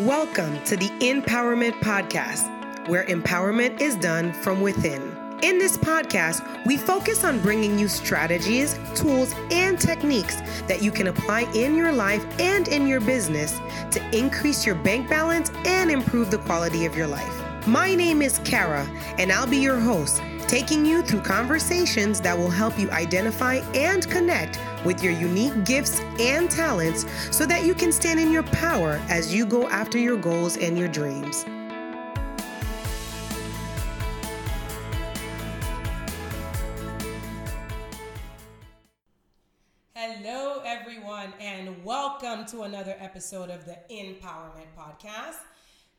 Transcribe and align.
Welcome 0.00 0.62
to 0.64 0.76
the 0.76 0.90
Empowerment 1.00 1.80
Podcast, 1.80 2.86
where 2.86 3.06
empowerment 3.06 3.80
is 3.80 3.96
done 3.96 4.34
from 4.34 4.60
within. 4.60 5.00
In 5.42 5.58
this 5.58 5.78
podcast, 5.78 6.66
we 6.66 6.76
focus 6.76 7.24
on 7.24 7.40
bringing 7.40 7.78
you 7.78 7.88
strategies, 7.88 8.78
tools, 8.94 9.34
and 9.50 9.80
techniques 9.80 10.36
that 10.66 10.82
you 10.82 10.90
can 10.90 11.06
apply 11.06 11.50
in 11.54 11.74
your 11.74 11.92
life 11.92 12.26
and 12.38 12.68
in 12.68 12.86
your 12.86 13.00
business 13.00 13.58
to 13.90 14.06
increase 14.14 14.66
your 14.66 14.74
bank 14.74 15.08
balance 15.08 15.50
and 15.64 15.90
improve 15.90 16.30
the 16.30 16.38
quality 16.40 16.84
of 16.84 16.94
your 16.94 17.06
life. 17.06 17.66
My 17.66 17.94
name 17.94 18.20
is 18.20 18.38
Kara, 18.40 18.86
and 19.16 19.32
I'll 19.32 19.46
be 19.46 19.56
your 19.56 19.80
host, 19.80 20.20
taking 20.48 20.86
you 20.86 21.02
through 21.02 21.22
conversations 21.22 22.20
that 22.20 22.36
will 22.36 22.50
help 22.50 22.78
you 22.78 22.88
identify 22.90 23.56
and 23.74 24.08
connect 24.08 24.60
with 24.84 25.02
your 25.02 25.12
unique 25.12 25.64
gifts 25.64 26.00
and 26.20 26.48
talents 26.48 27.04
so 27.36 27.44
that 27.44 27.64
you 27.64 27.74
can 27.74 27.90
stand 27.90 28.20
in 28.20 28.30
your 28.30 28.44
power 28.44 29.00
as 29.08 29.34
you 29.34 29.44
go 29.44 29.68
after 29.68 29.98
your 29.98 30.16
goals 30.16 30.56
and 30.56 30.78
your 30.78 30.88
dreams. 30.88 31.44
Hello, 39.94 40.62
everyone, 40.64 41.32
and 41.40 41.84
welcome 41.84 42.46
to 42.46 42.62
another 42.62 42.94
episode 43.00 43.50
of 43.50 43.64
the 43.64 43.76
Empowerment 43.90 44.68
Podcast. 44.78 45.38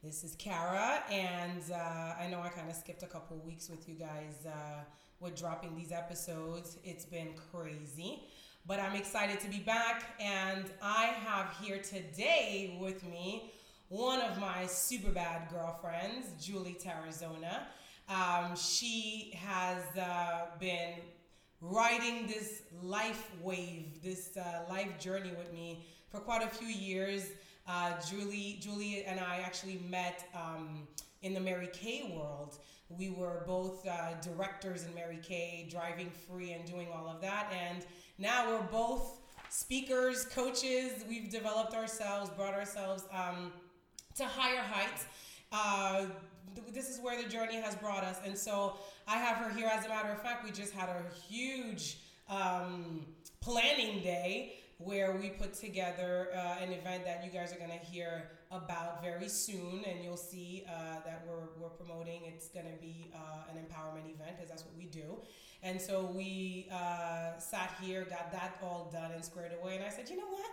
This 0.03 0.23
is 0.23 0.35
Kara, 0.35 1.01
and 1.11 1.63
uh, 1.73 2.13
I 2.21 2.27
know 2.29 2.39
I 2.39 2.49
kind 2.49 2.69
of 2.69 2.75
skipped 2.75 3.01
a 3.01 3.07
couple 3.07 3.35
weeks 3.37 3.67
with 3.67 3.89
you 3.89 3.95
guys 3.95 4.45
uh, 4.45 4.83
with 5.19 5.35
dropping 5.35 5.75
these 5.75 5.91
episodes. 5.91 6.77
It's 6.83 7.03
been 7.03 7.29
crazy, 7.51 8.21
but 8.67 8.79
I'm 8.79 8.95
excited 8.95 9.39
to 9.39 9.49
be 9.49 9.57
back, 9.57 10.15
and 10.19 10.65
I 10.83 11.05
have 11.25 11.51
here 11.59 11.79
today 11.79 12.77
with 12.79 13.03
me 13.09 13.51
one 13.89 14.21
of 14.21 14.37
my 14.37 14.67
super 14.67 15.09
bad 15.09 15.49
girlfriends, 15.49 16.27
Julie 16.39 16.77
Tarazona. 16.79 17.63
Um, 18.07 18.55
she 18.55 19.33
has 19.35 19.81
uh, 19.97 20.45
been 20.59 20.93
riding 21.59 22.27
this 22.27 22.61
life 22.83 23.31
wave, 23.41 24.03
this 24.03 24.37
uh, 24.37 24.61
life 24.69 24.99
journey 24.99 25.31
with 25.35 25.51
me 25.51 25.87
for 26.11 26.19
quite 26.19 26.43
a 26.43 26.49
few 26.49 26.67
years. 26.67 27.23
Uh, 27.67 27.91
Julie, 28.09 28.57
Julie 28.61 29.03
and 29.03 29.19
I 29.19 29.41
actually 29.43 29.81
met 29.89 30.29
um, 30.33 30.87
in 31.21 31.33
the 31.33 31.39
Mary 31.39 31.69
Kay 31.73 32.13
world. 32.15 32.59
We 32.89 33.09
were 33.09 33.43
both 33.45 33.85
uh, 33.85 34.13
directors 34.21 34.85
in 34.85 34.95
Mary 34.95 35.19
Kay, 35.21 35.67
driving 35.69 36.09
free 36.09 36.53
and 36.53 36.65
doing 36.65 36.87
all 36.93 37.09
of 37.09 37.19
that. 37.21 37.51
And 37.51 37.85
now 38.17 38.49
we're 38.49 38.63
both 38.63 39.19
speakers, 39.49 40.23
coaches. 40.25 41.03
We've 41.09 41.29
developed 41.29 41.73
ourselves, 41.73 42.29
brought 42.29 42.53
ourselves 42.53 43.03
um, 43.11 43.51
to 44.15 44.25
higher 44.25 44.61
heights. 44.61 45.05
Uh, 45.51 46.05
this 46.73 46.89
is 46.89 47.01
where 47.01 47.21
the 47.21 47.27
journey 47.27 47.55
has 47.55 47.75
brought 47.75 48.05
us. 48.05 48.19
And 48.25 48.37
so 48.37 48.77
I 49.07 49.17
have 49.17 49.37
her 49.37 49.49
here. 49.53 49.69
As 49.71 49.85
a 49.85 49.89
matter 49.89 50.09
of 50.09 50.21
fact, 50.21 50.45
we 50.45 50.51
just 50.51 50.73
had 50.73 50.87
a 50.87 51.03
huge 51.29 51.97
um, 52.29 53.05
planning 53.41 54.01
day 54.01 54.53
where 54.79 55.15
we 55.17 55.29
put 55.29 55.53
together 55.53 56.29
uh, 56.35 56.63
an 56.63 56.71
event 56.71 57.03
that 57.03 57.23
you 57.25 57.31
guys 57.31 57.51
are 57.51 57.57
going 57.57 57.71
to 57.71 57.85
hear 57.85 58.29
about 58.51 59.01
very 59.01 59.27
soon 59.27 59.83
and 59.87 60.03
you'll 60.03 60.15
see 60.15 60.63
uh, 60.69 60.99
that 61.03 61.25
we're, 61.27 61.49
we're 61.59 61.69
promoting. 61.69 62.21
It's 62.25 62.47
going 62.49 62.67
to 62.67 62.79
be 62.79 63.11
uh, 63.13 63.49
an 63.51 63.57
empowerment 63.57 64.13
event 64.13 64.35
because 64.35 64.49
that's 64.49 64.63
what 64.63 64.75
we 64.77 64.85
do. 64.85 65.17
And 65.63 65.81
so 65.81 66.11
we 66.13 66.67
uh, 66.71 67.39
sat 67.39 67.75
here 67.81 68.05
got 68.07 68.31
that 68.31 68.59
all 68.61 68.89
done 68.93 69.11
and 69.13 69.25
squared 69.25 69.51
away 69.59 69.75
and 69.75 69.83
i 69.83 69.89
said 69.89 70.09
you 70.09 70.17
know 70.17 70.29
what? 70.29 70.51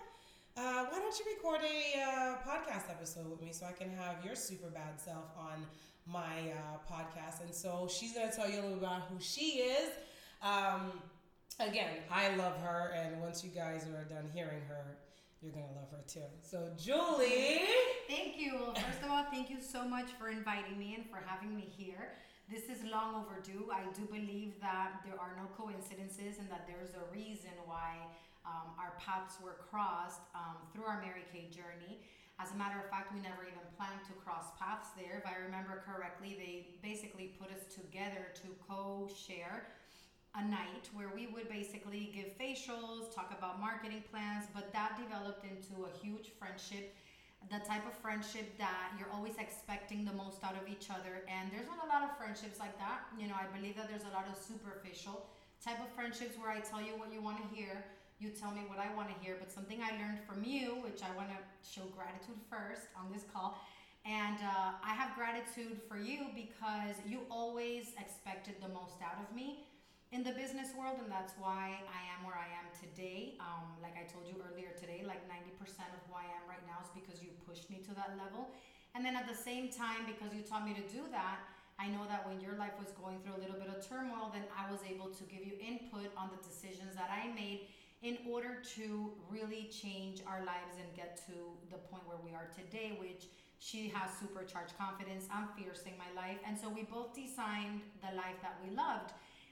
Uh, 0.57 0.87
why 0.87 0.99
don't 0.99 1.19
you 1.19 1.25
record 1.37 1.61
a 1.63 2.01
uh, 2.01 2.37
podcast 2.49 2.89
episode 2.89 3.29
with 3.29 3.43
me 3.43 3.51
so 3.53 3.67
i 3.67 3.73
can 3.73 3.91
have 3.91 4.25
your 4.25 4.37
super 4.37 4.69
bad 4.69 4.99
self 4.99 5.27
on 5.37 5.67
my 6.07 6.53
podcast? 6.91 7.43
And 7.45 7.55
so 7.55 7.89
she's 7.91 8.15
going 8.15 8.31
to 8.31 8.35
tell 8.35 8.49
you 8.49 8.61
a 8.61 8.63
little 8.63 8.79
about 8.79 9.03
who 9.11 9.17
she 9.21 9.61
is. 9.61 9.91
Um, 10.43 10.93
again, 11.61 11.91
I 12.11 12.35
love 12.37 12.57
her, 12.61 12.93
and 12.95 13.21
once 13.21 13.45
you 13.45 13.51
guys 13.51 13.87
are 13.87 14.05
done 14.05 14.29
hearing 14.33 14.63
her, 14.69 14.99
you're 15.41 15.53
gonna 15.53 15.77
love 15.77 15.91
her 15.91 16.03
too. 16.07 16.25
So, 16.43 16.71
Julie. 16.79 17.63
Thank 18.09 18.39
you. 18.39 18.55
Well, 18.55 18.75
first 18.75 19.03
of 19.03 19.11
all, 19.11 19.25
thank 19.31 19.51
you 19.51 19.61
so 19.61 19.87
much 19.87 20.13
for 20.19 20.29
inviting 20.29 20.79
me 20.79 20.95
and 20.95 21.05
for 21.09 21.21
having 21.25 21.55
me 21.55 21.69
here. 21.77 22.13
This 22.51 22.65
is 22.65 22.85
long 22.85 23.25
overdue. 23.25 23.69
I 23.73 23.85
do 23.97 24.05
believe 24.05 24.61
that 24.61 25.01
there 25.05 25.21
are 25.21 25.33
no 25.37 25.49
coincidences 25.57 26.39
and 26.39 26.49
that 26.51 26.69
there's 26.69 26.93
a 26.93 27.05
reason 27.13 27.53
why 27.65 27.97
um, 28.45 28.77
our 28.79 28.93
paths 29.01 29.37
were 29.43 29.57
crossed 29.71 30.21
um, 30.35 30.57
through 30.73 30.85
our 30.85 31.01
Mary 31.01 31.25
Kay 31.33 31.49
journey. 31.49 32.05
As 32.39 32.53
a 32.53 32.57
matter 32.57 32.77
of 32.77 32.91
fact, 32.91 33.15
we 33.15 33.21
never 33.21 33.45
even 33.45 33.65
planned 33.77 34.05
to 34.09 34.13
cross 34.21 34.53
paths 34.59 34.91
there. 34.97 35.17
If 35.17 35.25
I 35.25 35.41
remember 35.41 35.85
correctly, 35.87 36.37
they 36.37 36.77
basically 36.83 37.33
put 37.41 37.49
us 37.49 37.65
together 37.73 38.33
to 38.45 38.49
co 38.69 39.09
share 39.09 39.69
a 40.35 40.43
night 40.43 40.91
where 40.95 41.11
we 41.15 41.29
would 41.31 41.49
basically 41.49 42.11
give 42.11 42.35
facials, 42.35 43.15
talk 43.15 43.31
about 43.31 43.61
marketing 43.61 44.03
plans, 44.11 44.47
but 44.53 44.73
that 44.73 44.99
developed 44.99 45.47
into 45.47 45.87
a 45.87 45.93
huge 46.03 46.35
friendship. 46.39 46.95
The 47.51 47.61
type 47.63 47.87
of 47.87 47.95
friendship 48.03 48.59
that 48.59 48.97
you're 48.99 49.13
always 49.13 49.37
expecting 49.39 50.05
the 50.05 50.13
most 50.13 50.43
out 50.43 50.57
of 50.57 50.67
each 50.67 50.91
other. 50.91 51.23
And 51.31 51.53
there's 51.53 51.69
not 51.69 51.85
a 51.85 51.89
lot 51.89 52.03
of 52.03 52.17
friendships 52.19 52.59
like 52.59 52.75
that. 52.79 53.07
You 53.21 53.29
know, 53.29 53.37
I 53.39 53.47
believe 53.55 53.77
that 53.77 53.87
there's 53.87 54.09
a 54.09 54.15
lot 54.17 54.27
of 54.27 54.35
superficial 54.35 55.27
type 55.63 55.79
of 55.79 55.93
friendships 55.95 56.35
where 56.41 56.51
I 56.51 56.61
tell 56.61 56.81
you 56.81 56.99
what 56.99 57.13
you 57.13 57.23
want 57.23 57.39
to 57.39 57.49
hear, 57.55 57.85
you 58.19 58.31
tell 58.31 58.51
me 58.51 58.65
what 58.67 58.81
I 58.81 58.91
want 58.97 59.13
to 59.13 59.17
hear. 59.23 59.37
But 59.39 59.53
something 59.53 59.79
I 59.85 59.93
learned 60.01 60.25
from 60.27 60.43
you, 60.43 60.83
which 60.83 61.05
I 61.05 61.15
want 61.15 61.29
to 61.31 61.39
show 61.63 61.85
gratitude 61.95 62.41
first 62.51 62.89
on 62.99 63.13
this 63.13 63.23
call. 63.31 63.61
And 64.09 64.41
uh, 64.41 64.81
I 64.83 64.97
have 64.97 65.15
gratitude 65.15 65.79
for 65.87 65.97
you 65.97 66.33
because 66.35 66.97
you 67.07 67.21
always 67.31 67.93
expected 68.01 68.57
the 68.61 68.69
most 68.69 68.99
out 69.05 69.21
of 69.21 69.35
me 69.37 69.65
in 70.15 70.23
the 70.23 70.31
business 70.31 70.71
world, 70.79 71.03
and 71.03 71.11
that's 71.11 71.35
why 71.43 71.75
I 71.91 72.01
am 72.15 72.23
where 72.23 72.39
I 72.39 72.47
am 72.55 72.71
today. 72.71 73.35
Um, 73.43 73.75
like 73.83 73.99
I 73.99 74.07
told 74.07 74.31
you 74.31 74.39
earlier 74.47 74.71
today, 74.79 75.03
like 75.03 75.27
90% 75.27 75.59
of 75.91 75.99
who 76.07 76.15
I 76.15 76.23
am 76.39 76.47
right 76.47 76.63
now 76.71 76.79
is 76.87 76.91
because 76.95 77.19
you 77.19 77.35
pushed 77.43 77.67
me 77.67 77.83
to 77.83 77.93
that 77.99 78.15
level. 78.15 78.55
And 78.95 79.03
then 79.03 79.19
at 79.19 79.27
the 79.27 79.35
same 79.35 79.75
time, 79.75 80.07
because 80.07 80.31
you 80.31 80.47
taught 80.47 80.63
me 80.63 80.71
to 80.79 80.87
do 80.87 81.03
that, 81.11 81.43
I 81.83 81.91
know 81.91 82.07
that 82.07 82.23
when 82.31 82.39
your 82.39 82.55
life 82.55 82.79
was 82.79 82.95
going 82.95 83.19
through 83.27 83.35
a 83.35 83.43
little 83.43 83.59
bit 83.59 83.67
of 83.67 83.83
turmoil, 83.83 84.31
then 84.31 84.47
I 84.55 84.71
was 84.71 84.79
able 84.87 85.11
to 85.11 85.23
give 85.27 85.43
you 85.43 85.59
input 85.59 86.15
on 86.15 86.31
the 86.31 86.39
decisions 86.47 86.95
that 86.95 87.11
I 87.11 87.35
made 87.35 87.67
in 88.07 88.23
order 88.31 88.63
to 88.79 89.11
really 89.27 89.67
change 89.67 90.23
our 90.31 90.47
lives 90.47 90.79
and 90.79 90.87
get 90.95 91.19
to 91.27 91.35
the 91.75 91.83
point 91.91 92.07
where 92.07 92.23
we 92.23 92.31
are 92.39 92.47
today, 92.55 92.95
which 93.03 93.27
she 93.59 93.91
has 93.91 94.15
supercharged 94.15 94.79
confidence. 94.79 95.27
I'm 95.27 95.51
fiercing 95.59 95.99
my 95.99 96.07
life. 96.15 96.39
And 96.47 96.55
so 96.55 96.71
we 96.71 96.87
both 96.87 97.19
designed 97.19 97.83
the 97.99 98.15
life 98.15 98.39
that 98.47 98.63
we 98.63 98.71
loved. 98.79 99.11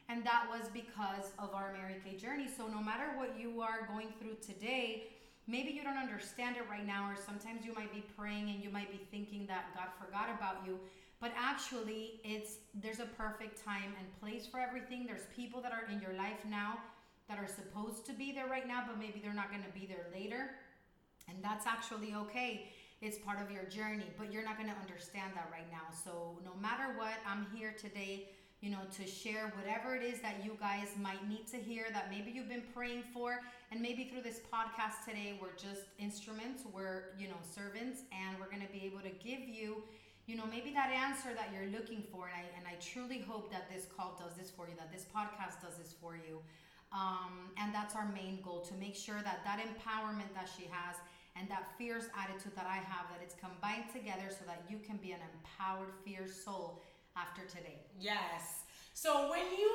And 0.09 0.25
that 0.25 0.47
was 0.51 0.69
because 0.73 1.33
of 1.39 1.55
our 1.55 1.73
Mary 1.73 1.97
Kay 2.05 2.17
journey. 2.17 2.49
So 2.55 2.67
no 2.67 2.83
matter 2.83 3.17
what 3.17 3.39
you 3.39 3.61
are 3.61 3.89
going 3.93 4.09
through 4.21 4.37
today, 4.47 5.05
maybe 5.47 5.71
you 5.71 5.83
don't 5.83 5.97
understand 5.97 6.57
it 6.57 6.65
right 6.71 6.87
now, 6.87 7.09
or 7.09 7.17
sometimes 7.17 7.65
you 7.65 7.75
might 7.75 7.93
be 7.93 8.05
praying 8.17 8.51
and 8.51 8.63
you 8.63 8.71
might 8.71 8.91
be 8.91 9.01
thinking 9.11 9.47
that 9.47 9.75
God 9.75 9.89
forgot 9.99 10.29
about 10.37 10.67
you. 10.67 10.79
But 11.21 11.33
actually, 11.39 12.21
it's 12.25 12.57
there's 12.75 12.99
a 12.99 13.07
perfect 13.07 13.65
time 13.65 13.95
and 13.99 14.21
place 14.21 14.47
for 14.47 14.59
everything. 14.59 15.07
There's 15.07 15.27
people 15.35 15.63
that 15.63 15.73
are 15.73 15.87
in 15.91 16.01
your 16.01 16.15
life 16.15 16.45
now 16.49 16.79
that 17.29 17.39
are 17.39 17.47
supposed 17.47 18.05
to 18.07 18.13
be 18.13 18.33
there 18.33 18.49
right 18.49 18.67
now, 18.67 18.83
but 18.87 18.99
maybe 18.99 19.21
they're 19.23 19.33
not 19.33 19.51
going 19.51 19.63
to 19.63 19.71
be 19.71 19.87
there 19.87 20.07
later. 20.13 20.51
And 21.29 21.39
that's 21.41 21.67
actually 21.67 22.15
okay. 22.15 22.73
It's 23.01 23.19
part 23.19 23.41
of 23.41 23.51
your 23.51 23.65
journey, 23.65 24.07
but 24.19 24.33
you're 24.33 24.45
not 24.45 24.57
going 24.57 24.69
to 24.69 24.77
understand 24.77 25.33
that 25.35 25.49
right 25.51 25.71
now. 25.71 25.95
So, 26.05 26.39
no 26.45 26.55
matter 26.61 26.95
what, 26.97 27.15
I'm 27.27 27.47
here 27.55 27.75
today 27.79 28.29
you 28.63 28.71
know, 28.71 28.79
to 28.97 29.05
share 29.05 29.53
whatever 29.59 29.97
it 29.97 30.05
is 30.05 30.21
that 30.23 30.39
you 30.45 30.57
guys 30.61 30.87
might 31.03 31.29
need 31.29 31.49
to 31.49 31.59
hear 31.59 31.87
that 31.93 32.09
maybe 32.09 32.31
you've 32.31 32.49
been 32.49 32.63
praying 32.73 33.03
for. 33.13 33.41
And 33.73 33.83
maybe 33.83 34.05
through 34.05 34.23
this 34.23 34.39
podcast 34.39 35.03
today, 35.05 35.37
we're 35.43 35.59
just 35.59 35.91
instruments, 35.99 36.63
we're, 36.73 37.11
you 37.19 37.27
know, 37.27 37.43
servants, 37.43 38.03
and 38.15 38.39
we're 38.39 38.47
going 38.47 38.63
to 38.63 38.73
be 38.73 38.87
able 38.87 39.03
to 39.03 39.11
give 39.19 39.43
you, 39.43 39.83
you 40.31 40.37
know, 40.37 40.47
maybe 40.47 40.71
that 40.79 40.95
answer 40.95 41.35
that 41.35 41.51
you're 41.51 41.75
looking 41.75 42.05
for. 42.13 42.31
And 42.31 42.39
I, 42.39 42.45
and 42.55 42.65
I 42.71 42.79
truly 42.79 43.19
hope 43.19 43.51
that 43.51 43.67
this 43.67 43.91
call 43.91 44.15
does 44.15 44.39
this 44.39 44.49
for 44.55 44.71
you, 44.71 44.79
that 44.79 44.95
this 44.95 45.11
podcast 45.11 45.59
does 45.59 45.75
this 45.75 45.93
for 46.01 46.15
you. 46.15 46.39
Um, 46.95 47.51
and 47.59 47.75
that's 47.75 47.97
our 47.97 48.07
main 48.15 48.39
goal 48.45 48.61
to 48.71 48.75
make 48.75 48.95
sure 48.95 49.19
that 49.25 49.43
that 49.43 49.59
empowerment 49.59 50.31
that 50.39 50.47
she 50.47 50.71
has 50.71 51.03
and 51.35 51.49
that 51.49 51.67
fierce 51.79 52.07
attitude 52.15 52.55
that 52.55 52.67
I 52.71 52.77
have, 52.77 53.11
that 53.11 53.19
it's 53.25 53.35
combined 53.35 53.91
together 53.91 54.31
so 54.31 54.45
that 54.47 54.63
you 54.71 54.79
can 54.79 54.99
be 54.99 55.11
an 55.11 55.19
empowered, 55.35 55.91
fierce 56.05 56.37
soul 56.45 56.79
after 57.17 57.43
today. 57.47 57.79
Yes. 57.99 58.65
So 58.95 59.31
when 59.31 59.45
you 59.59 59.73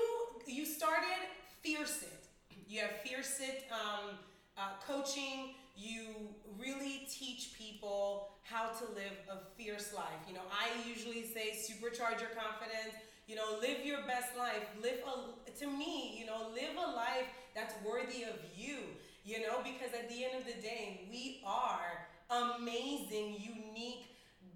you 0.47 0.65
started 0.65 1.27
Fierce 1.61 2.03
It, 2.03 2.27
you 2.67 2.81
have 2.81 2.91
Fierce 3.03 3.39
It 3.39 3.65
um, 3.71 4.17
uh, 4.57 4.61
coaching. 4.85 5.55
You 5.75 6.15
really 6.59 7.07
teach 7.11 7.53
people 7.57 8.29
how 8.43 8.69
to 8.69 8.85
live 8.95 9.13
a 9.29 9.37
fierce 9.55 9.93
life. 9.93 10.21
You 10.27 10.33
know, 10.33 10.47
I 10.51 10.87
usually 10.87 11.23
say 11.23 11.51
supercharge 11.51 12.19
your 12.19 12.31
confidence. 12.33 12.95
You 13.27 13.35
know, 13.35 13.57
live 13.61 13.85
your 13.85 13.99
best 14.07 14.37
life. 14.37 14.63
Live 14.81 14.99
a 15.05 15.59
to 15.59 15.67
me, 15.67 16.17
you 16.19 16.25
know, 16.25 16.47
live 16.53 16.75
a 16.77 16.91
life 16.95 17.27
that's 17.53 17.73
worthy 17.85 18.23
of 18.23 18.37
you. 18.55 18.77
You 19.25 19.41
know, 19.41 19.59
because 19.63 19.93
at 19.93 20.09
the 20.09 20.23
end 20.23 20.35
of 20.39 20.45
the 20.45 20.61
day, 20.61 21.01
we 21.11 21.41
are 21.45 22.07
amazing, 22.29 23.35
unique 23.39 24.07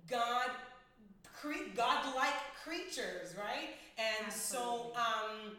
God, 0.09 0.49
God-like 1.75 2.33
creatures, 2.63 3.35
right? 3.37 3.75
And 3.97 4.31
so, 4.31 4.93
um, 4.95 5.57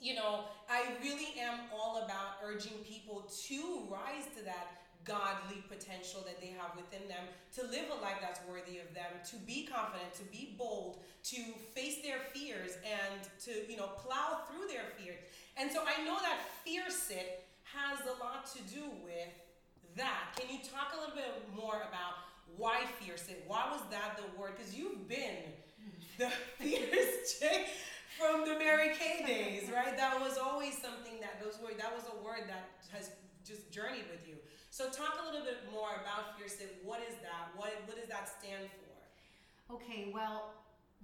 you 0.00 0.14
know, 0.14 0.44
I 0.68 0.84
really 1.02 1.34
am 1.40 1.60
all 1.72 2.02
about 2.04 2.40
urging 2.44 2.78
people 2.84 3.30
to 3.48 3.82
rise 3.90 4.26
to 4.36 4.44
that 4.44 4.80
godly 5.04 5.64
potential 5.68 6.22
that 6.26 6.40
they 6.40 6.48
have 6.48 6.76
within 6.76 7.08
them, 7.08 7.24
to 7.56 7.62
live 7.62 7.88
a 7.90 8.02
life 8.02 8.20
that's 8.20 8.40
worthy 8.48 8.78
of 8.78 8.92
them, 8.94 9.10
to 9.30 9.36
be 9.46 9.64
confident, 9.64 10.12
to 10.14 10.24
be 10.24 10.54
bold, 10.58 10.98
to 11.24 11.36
face 11.74 11.98
their 12.02 12.20
fears 12.32 12.76
and 12.84 13.20
to, 13.44 13.70
you 13.70 13.76
know, 13.76 13.88
plow 13.96 14.40
through 14.48 14.68
their 14.68 14.92
fears. 14.98 15.18
And 15.56 15.70
so 15.70 15.80
I 15.80 16.04
know 16.04 16.16
that 16.20 16.40
Fierce 16.64 17.10
It 17.10 17.44
has 17.64 17.98
a 18.06 18.22
lot 18.22 18.46
to 18.56 18.62
do 18.72 18.84
with 19.04 19.32
that. 19.96 20.36
Can 20.36 20.54
you 20.54 20.60
talk 20.62 20.92
a 20.96 21.00
little 21.00 21.16
bit 21.16 21.48
more 21.56 21.76
about 21.88 22.20
why 22.56 22.80
Fierce 23.00 23.28
It? 23.28 23.44
Why 23.46 23.68
was 23.70 23.80
that 23.90 24.18
the 24.18 24.40
word? 24.40 24.52
Because 24.56 24.74
you've 24.74 25.08
been 25.08 25.36
the 26.20 26.28
fierce 26.60 27.40
chick 27.40 27.72
from 28.20 28.44
the 28.44 28.60
Mary 28.60 28.92
Kay 28.92 29.24
days, 29.24 29.72
right? 29.72 29.96
That 29.96 30.20
was 30.20 30.36
always 30.36 30.76
something 30.76 31.16
that 31.24 31.40
those 31.40 31.56
were 31.56 31.72
that 31.80 31.96
was 31.96 32.04
a 32.12 32.16
word 32.20 32.44
that 32.52 32.76
has 32.92 33.10
just 33.40 33.72
journeyed 33.72 34.04
with 34.12 34.28
you. 34.28 34.36
So 34.68 34.92
talk 34.92 35.16
a 35.16 35.24
little 35.24 35.40
bit 35.40 35.64
more 35.72 35.96
about 36.04 36.36
Fierce 36.36 36.60
What 36.84 37.00
is 37.00 37.16
that? 37.24 37.56
What 37.56 37.72
what 37.88 37.96
does 37.96 38.12
that 38.12 38.28
stand 38.28 38.68
for? 38.68 39.80
Okay, 39.80 40.12
well, 40.12 40.52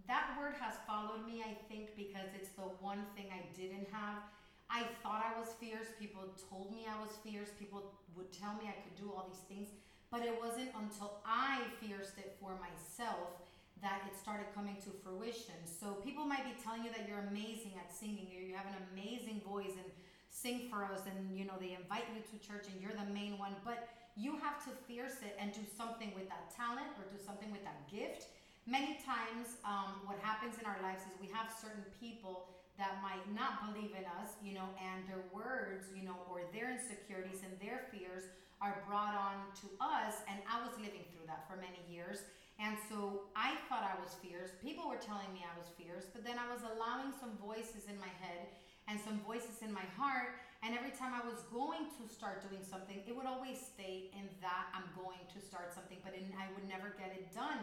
that 0.06 0.36
word 0.36 0.54
has 0.60 0.76
followed 0.86 1.24
me, 1.24 1.40
I 1.40 1.56
think, 1.72 1.96
because 1.96 2.28
it's 2.36 2.52
the 2.52 2.68
one 2.84 3.00
thing 3.16 3.32
I 3.32 3.40
didn't 3.56 3.88
have. 3.90 4.20
I 4.68 4.84
thought 5.00 5.24
I 5.24 5.38
was 5.38 5.54
fierce. 5.62 5.86
People 5.98 6.26
told 6.50 6.74
me 6.74 6.84
I 6.84 6.98
was 7.00 7.14
fierce. 7.22 7.54
People 7.56 7.94
would 8.18 8.34
tell 8.34 8.52
me 8.58 8.66
I 8.66 8.76
could 8.82 8.98
do 8.98 9.14
all 9.14 9.30
these 9.30 9.46
things. 9.46 9.70
But 10.10 10.26
it 10.26 10.34
wasn't 10.34 10.74
until 10.74 11.22
I 11.24 11.62
fierced 11.80 12.18
it 12.18 12.34
for 12.42 12.58
myself 12.58 13.45
that 13.82 14.02
it 14.08 14.16
started 14.16 14.46
coming 14.54 14.76
to 14.82 14.90
fruition. 15.04 15.58
So 15.64 16.00
people 16.00 16.24
might 16.24 16.44
be 16.44 16.56
telling 16.64 16.82
you 16.82 16.90
that 16.96 17.08
you're 17.08 17.24
amazing 17.28 17.76
at 17.76 17.92
singing, 17.92 18.28
you 18.32 18.56
have 18.56 18.66
an 18.66 18.78
amazing 18.92 19.42
voice 19.44 19.76
and 19.76 19.88
sing 20.30 20.68
for 20.68 20.84
us, 20.84 21.04
and 21.08 21.36
you 21.36 21.44
know 21.44 21.56
they 21.60 21.76
invite 21.76 22.04
you 22.12 22.20
to 22.20 22.36
church 22.40 22.68
and 22.72 22.80
you're 22.80 22.96
the 22.96 23.08
main 23.12 23.38
one, 23.38 23.56
but 23.64 23.88
you 24.16 24.36
have 24.40 24.64
to 24.64 24.72
fierce 24.88 25.20
it 25.20 25.36
and 25.36 25.52
do 25.52 25.60
something 25.76 26.12
with 26.16 26.28
that 26.28 26.48
talent 26.56 26.88
or 26.96 27.04
do 27.12 27.20
something 27.20 27.52
with 27.52 27.64
that 27.64 27.84
gift. 27.92 28.32
Many 28.66 28.98
times, 29.04 29.60
um, 29.62 30.02
what 30.08 30.18
happens 30.24 30.56
in 30.58 30.64
our 30.64 30.80
lives 30.82 31.04
is 31.04 31.12
we 31.20 31.30
have 31.30 31.52
certain 31.52 31.84
people 32.00 32.48
that 32.80 33.00
might 33.00 33.22
not 33.32 33.64
believe 33.68 33.92
in 33.96 34.04
us, 34.20 34.36
you 34.42 34.52
know, 34.52 34.68
and 34.80 35.04
their 35.08 35.22
words, 35.32 35.88
you 35.96 36.04
know, 36.04 36.16
or 36.28 36.44
their 36.52 36.72
insecurities 36.72 37.40
and 37.44 37.52
their 37.60 37.88
fears 37.92 38.28
are 38.60 38.82
brought 38.88 39.16
on 39.16 39.36
to 39.64 39.68
us. 39.80 40.24
And 40.28 40.40
I 40.48 40.60
was 40.64 40.72
living 40.76 41.04
through 41.12 41.28
that 41.28 41.48
for 41.48 41.56
many 41.56 41.80
years. 41.88 42.24
And 42.56 42.76
so 42.88 43.28
I 43.36 43.52
thought 43.68 43.84
I 43.84 44.00
was 44.00 44.16
fierce. 44.24 44.56
People 44.64 44.88
were 44.88 44.96
telling 44.96 45.28
me 45.36 45.44
I 45.44 45.52
was 45.60 45.68
fierce, 45.76 46.08
but 46.08 46.24
then 46.24 46.40
I 46.40 46.48
was 46.48 46.64
allowing 46.64 47.12
some 47.20 47.36
voices 47.36 47.84
in 47.84 48.00
my 48.00 48.08
head 48.16 48.48
and 48.88 48.96
some 48.96 49.20
voices 49.28 49.60
in 49.60 49.68
my 49.68 49.84
heart. 49.98 50.40
And 50.64 50.72
every 50.72 50.94
time 50.96 51.12
I 51.12 51.20
was 51.20 51.44
going 51.52 51.92
to 52.00 52.02
start 52.08 52.40
doing 52.48 52.64
something, 52.64 53.04
it 53.04 53.12
would 53.12 53.28
always 53.28 53.60
stay 53.60 54.08
in 54.16 54.24
that 54.40 54.72
I'm 54.72 54.88
going 54.96 55.20
to 55.36 55.38
start 55.38 55.76
something, 55.76 56.00
but 56.00 56.16
in, 56.16 56.32
I 56.40 56.48
would 56.56 56.64
never 56.64 56.96
get 56.96 57.12
it 57.12 57.28
done. 57.36 57.60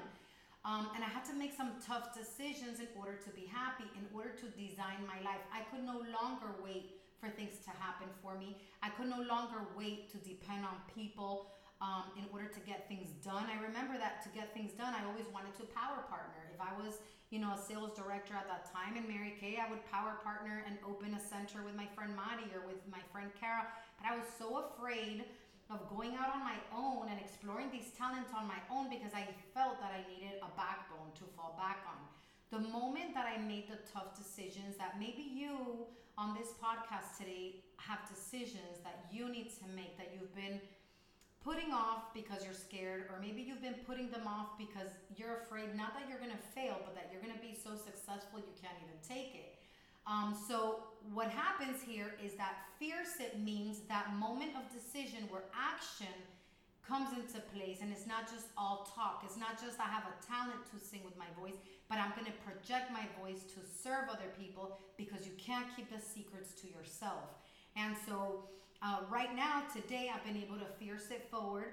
Um, 0.63 0.93
and 0.95 1.03
I 1.03 1.09
had 1.09 1.25
to 1.27 1.35
make 1.35 1.51
some 1.57 1.75
tough 1.83 2.13
decisions 2.15 2.79
in 2.79 2.87
order 2.95 3.17
to 3.17 3.29
be 3.33 3.49
happy, 3.49 3.89
in 3.97 4.05
order 4.13 4.31
to 4.31 4.47
design 4.55 5.03
my 5.09 5.19
life. 5.25 5.41
I 5.51 5.65
could 5.73 5.83
no 5.83 6.05
longer 6.13 6.55
wait 6.63 7.01
for 7.19 7.27
things 7.33 7.59
to 7.65 7.71
happen 7.81 8.07
for 8.21 8.37
me. 8.37 8.61
I 8.81 8.89
could 8.89 9.09
no 9.09 9.19
longer 9.23 9.63
wait 9.75 10.11
to 10.11 10.17
depend 10.23 10.63
on 10.63 10.75
people 10.95 11.51
um, 11.83 12.07
in 12.15 12.23
order 12.31 12.47
to 12.47 12.61
get 12.63 12.87
things 12.87 13.11
done. 13.19 13.51
I 13.51 13.59
remember 13.59 13.99
that 13.99 14.23
to 14.23 14.31
get 14.31 14.55
things 14.55 14.71
done, 14.71 14.95
I 14.95 15.03
always 15.03 15.27
wanted 15.35 15.51
to 15.59 15.67
power 15.75 16.07
partner. 16.07 16.47
If 16.55 16.63
I 16.63 16.71
was, 16.79 17.03
you 17.27 17.43
know, 17.43 17.51
a 17.51 17.59
sales 17.59 17.91
director 17.91 18.31
at 18.31 18.47
that 18.47 18.71
time 18.71 18.95
in 18.95 19.03
Mary 19.03 19.35
Kay, 19.35 19.59
I 19.59 19.67
would 19.67 19.83
power 19.91 20.15
partner 20.23 20.63
and 20.63 20.79
open 20.87 21.11
a 21.11 21.19
center 21.19 21.59
with 21.59 21.75
my 21.75 21.91
friend 21.91 22.15
Madi 22.15 22.47
or 22.55 22.63
with 22.63 22.79
my 22.87 23.03
friend 23.11 23.27
Kara. 23.35 23.67
But 23.99 24.07
I 24.07 24.15
was 24.15 24.23
so 24.39 24.63
afraid 24.63 25.27
of 25.67 25.83
going 25.91 26.15
out 26.15 26.31
on 26.31 26.39
my 26.39 26.55
own 26.71 27.11
and 27.11 27.19
exploring 27.19 27.67
these 27.67 27.91
talents 27.99 28.31
on 28.31 28.47
my 28.47 28.63
own 28.71 28.87
because 28.87 29.11
I 29.11 29.27
felt 29.51 29.83
that 29.83 29.91
I 29.91 30.07
needed 30.07 30.39
a 30.39 30.51
backbone 30.55 31.11
to 31.19 31.27
fall 31.35 31.59
back 31.59 31.83
on. 31.83 31.99
The 32.47 32.63
moment 32.63 33.11
that 33.11 33.27
I 33.27 33.43
made 33.43 33.67
the 33.67 33.83
tough 33.91 34.15
decisions 34.15 34.79
that 34.79 34.95
maybe 34.99 35.25
you 35.25 35.83
on 36.15 36.37
this 36.37 36.55
podcast 36.63 37.17
today 37.17 37.65
have 37.75 38.07
decisions 38.07 38.79
that 38.87 39.09
you 39.11 39.27
need 39.27 39.51
to 39.59 39.65
make 39.75 39.97
that 39.97 40.13
you've 40.13 40.31
been 40.35 40.61
putting 41.43 41.71
off 41.71 42.13
because 42.13 42.43
you're 42.43 42.55
scared, 42.55 43.11
or 43.11 43.19
maybe 43.19 43.41
you've 43.43 43.61
been 43.61 43.75
putting 43.85 44.09
them 44.09 44.25
off 44.25 44.57
because 44.57 44.95
you're 45.15 45.43
afraid 45.43 45.75
not 45.75 45.93
that 45.93 46.07
you're 46.07 46.19
going 46.19 46.31
to 46.31 46.45
fail, 46.55 46.79
but 46.85 46.95
that 46.95 47.11
you're 47.11 47.21
going 47.21 47.35
to 47.35 47.43
be 47.43 47.53
so 47.53 47.75
successful 47.75 48.39
you 48.39 48.55
can't 48.55 48.79
even 48.79 48.95
take 49.03 49.35
it. 49.35 49.59
Um, 50.07 50.35
so, 50.35 50.87
what 51.13 51.29
happens 51.29 51.81
here 51.83 52.15
is 52.23 52.33
that 52.35 52.55
fierce 52.79 53.19
it 53.19 53.39
means 53.39 53.81
that 53.87 54.15
moment 54.15 54.51
of 54.55 54.63
decision 54.71 55.27
where 55.29 55.43
action 55.51 56.11
comes 56.87 57.15
into 57.15 57.39
place 57.55 57.79
and 57.81 57.91
it's 57.91 58.07
not 58.07 58.27
just 58.27 58.47
all 58.57 58.91
talk. 58.95 59.23
It's 59.25 59.37
not 59.37 59.59
just 59.59 59.79
I 59.79 59.87
have 59.87 60.03
a 60.03 60.15
talent 60.23 60.59
to 60.71 60.79
sing 60.79 61.01
with 61.03 61.17
my 61.17 61.27
voice, 61.39 61.55
but 61.89 61.97
I'm 61.97 62.11
going 62.11 62.27
to 62.27 62.35
project 62.43 62.91
my 62.91 63.07
voice 63.19 63.43
to 63.55 63.59
serve 63.63 64.11
other 64.11 64.31
people 64.39 64.79
because 64.97 65.25
you 65.25 65.31
can't 65.37 65.67
keep 65.75 65.91
the 65.91 65.99
secrets 66.03 66.51
to 66.61 66.67
yourself. 66.67 67.39
And 67.75 67.95
so, 68.07 68.47
uh, 68.83 68.97
right 69.09 69.33
now, 69.33 69.63
today, 69.73 70.11
I've 70.13 70.25
been 70.25 70.35
able 70.35 70.57
to 70.57 70.67
fierce 70.77 71.09
it 71.09 71.27
forward. 71.31 71.71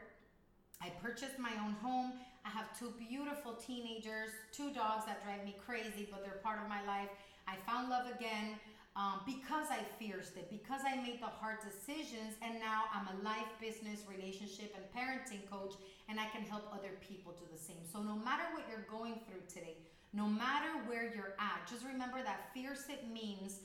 I 0.81 0.91
purchased 1.03 1.39
my 1.39 1.51
own 1.59 1.75
home. 1.83 2.13
I 2.47 2.51
have 2.51 2.79
two 2.79 2.95
beautiful 2.97 3.55
teenagers, 3.55 4.31
two 4.53 4.71
dogs 4.71 5.05
that 5.07 5.23
drive 5.25 5.45
me 5.45 5.57
crazy, 5.67 6.09
but 6.09 6.23
they're 6.23 6.41
part 6.43 6.61
of 6.63 6.69
my 6.69 6.87
life. 6.87 7.11
I 7.49 7.57
found 7.67 7.91
love 7.91 8.07
again 8.07 8.55
um, 8.95 9.21
because 9.27 9.67
I 9.71 9.83
fierced 9.99 10.37
it, 10.37 10.49
because 10.51 10.83
I 10.87 11.03
made 11.03 11.21
the 11.21 11.27
hard 11.27 11.59
decisions, 11.67 12.39
and 12.43 12.61
now 12.61 12.85
I'm 12.95 13.11
a 13.11 13.23
life, 13.25 13.51
business, 13.61 14.07
relationship, 14.07 14.73
and 14.79 14.87
parenting 14.95 15.51
coach, 15.51 15.75
and 16.09 16.19
I 16.19 16.27
can 16.31 16.43
help 16.43 16.71
other 16.73 16.95
people 17.03 17.33
do 17.33 17.45
the 17.53 17.59
same. 17.59 17.83
So, 17.93 18.03
no 18.03 18.15
matter 18.15 18.45
what 18.55 18.65
you're 18.71 18.87
going 18.89 19.19
through 19.27 19.43
today, 19.53 19.77
no 20.13 20.27
matter 20.27 20.71
where 20.87 21.13
you're 21.15 21.35
at, 21.39 21.67
just 21.69 21.85
remember 21.85 22.23
that 22.23 22.55
fierce 22.55 22.87
it 22.89 23.11
means 23.13 23.61